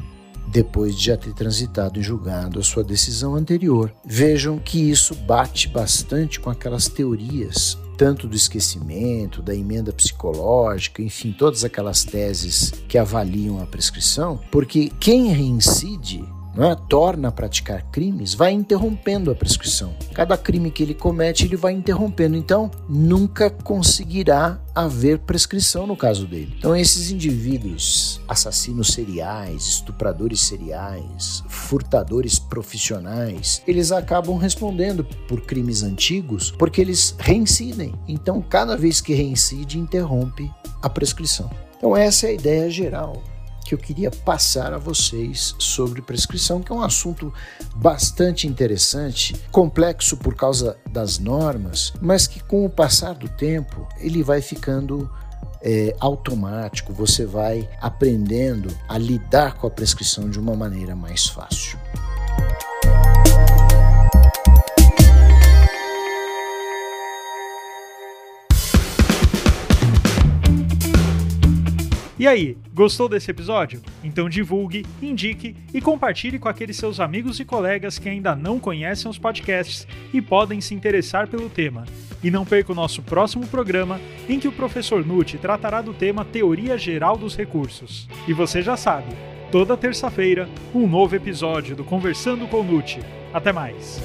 depois 0.51 0.95
de 0.95 1.05
já 1.05 1.17
ter 1.17 1.33
transitado 1.33 1.99
em 1.99 2.03
julgado 2.03 2.59
a 2.59 2.63
sua 2.63 2.83
decisão 2.83 3.35
anterior. 3.35 3.93
Vejam 4.05 4.59
que 4.59 4.89
isso 4.89 5.15
bate 5.15 5.67
bastante 5.67 6.39
com 6.39 6.49
aquelas 6.49 6.87
teorias, 6.87 7.77
tanto 7.97 8.27
do 8.27 8.35
esquecimento, 8.35 9.41
da 9.41 9.55
emenda 9.55 9.93
psicológica, 9.93 11.01
enfim, 11.01 11.31
todas 11.31 11.63
aquelas 11.63 12.03
teses 12.03 12.71
que 12.87 12.97
avaliam 12.97 13.61
a 13.61 13.65
prescrição, 13.65 14.39
porque 14.51 14.91
quem 14.99 15.27
reincide 15.31 16.23
é? 16.57 16.75
torna 16.89 17.29
a 17.29 17.31
praticar 17.31 17.83
crimes, 17.91 18.33
vai 18.33 18.51
interrompendo 18.51 19.31
a 19.31 19.35
prescrição. 19.35 19.93
Cada 20.13 20.37
crime 20.37 20.71
que 20.71 20.83
ele 20.83 20.93
comete, 20.93 21.45
ele 21.45 21.55
vai 21.55 21.73
interrompendo. 21.73 22.35
Então, 22.35 22.69
nunca 22.89 23.49
conseguirá 23.49 24.61
haver 24.75 25.19
prescrição 25.19 25.87
no 25.87 25.95
caso 25.95 26.27
dele. 26.27 26.55
Então, 26.57 26.75
esses 26.75 27.11
indivíduos, 27.11 28.21
assassinos 28.27 28.89
seriais, 28.89 29.67
estupradores 29.67 30.41
seriais, 30.41 31.43
furtadores 31.47 32.39
profissionais, 32.39 33.61
eles 33.67 33.91
acabam 33.91 34.37
respondendo 34.37 35.03
por 35.27 35.41
crimes 35.41 35.83
antigos 35.83 36.51
porque 36.51 36.81
eles 36.81 37.15
reincidem. 37.17 37.93
Então, 38.07 38.41
cada 38.41 38.75
vez 38.75 38.99
que 38.99 39.13
reincide, 39.13 39.79
interrompe 39.79 40.51
a 40.81 40.89
prescrição. 40.89 41.49
Então, 41.77 41.95
essa 41.95 42.27
é 42.27 42.29
a 42.29 42.33
ideia 42.33 42.69
geral 42.69 43.23
que 43.71 43.75
eu 43.75 43.79
queria 43.79 44.11
passar 44.11 44.73
a 44.73 44.77
vocês 44.77 45.55
sobre 45.57 46.01
prescrição, 46.01 46.61
que 46.61 46.73
é 46.73 46.75
um 46.75 46.81
assunto 46.81 47.33
bastante 47.73 48.45
interessante, 48.45 49.33
complexo 49.49 50.17
por 50.17 50.35
causa 50.35 50.77
das 50.89 51.17
normas, 51.17 51.93
mas 52.01 52.27
que 52.27 52.43
com 52.43 52.65
o 52.65 52.69
passar 52.69 53.15
do 53.15 53.29
tempo 53.29 53.87
ele 53.97 54.23
vai 54.23 54.41
ficando 54.41 55.09
é, 55.61 55.95
automático, 56.01 56.91
você 56.91 57.25
vai 57.25 57.69
aprendendo 57.79 58.75
a 58.89 58.97
lidar 58.97 59.53
com 59.53 59.67
a 59.67 59.71
prescrição 59.71 60.29
de 60.29 60.37
uma 60.37 60.53
maneira 60.53 60.93
mais 60.93 61.27
fácil. 61.27 61.79
E 72.21 72.27
aí, 72.27 72.55
gostou 72.71 73.09
desse 73.09 73.31
episódio? 73.31 73.81
Então 74.03 74.29
divulgue, 74.29 74.85
indique 75.01 75.55
e 75.73 75.81
compartilhe 75.81 76.37
com 76.37 76.47
aqueles 76.47 76.77
seus 76.77 76.99
amigos 76.99 77.39
e 77.39 77.45
colegas 77.45 77.97
que 77.97 78.07
ainda 78.07 78.35
não 78.35 78.59
conhecem 78.59 79.09
os 79.09 79.17
podcasts 79.17 79.87
e 80.13 80.21
podem 80.21 80.61
se 80.61 80.75
interessar 80.75 81.27
pelo 81.27 81.49
tema. 81.49 81.83
E 82.23 82.29
não 82.29 82.45
perca 82.45 82.73
o 82.73 82.75
nosso 82.75 83.01
próximo 83.01 83.47
programa, 83.47 83.99
em 84.29 84.39
que 84.39 84.47
o 84.47 84.51
professor 84.51 85.03
Nutt 85.03 85.39
tratará 85.39 85.81
do 85.81 85.95
tema 85.95 86.23
Teoria 86.23 86.77
Geral 86.77 87.17
dos 87.17 87.35
Recursos. 87.35 88.07
E 88.27 88.33
você 88.33 88.61
já 88.61 88.77
sabe, 88.77 89.11
toda 89.51 89.75
terça-feira, 89.75 90.47
um 90.75 90.87
novo 90.87 91.15
episódio 91.15 91.75
do 91.75 91.83
Conversando 91.83 92.45
com 92.45 92.61
Nutt. 92.61 92.99
Até 93.33 93.51
mais! 93.51 93.99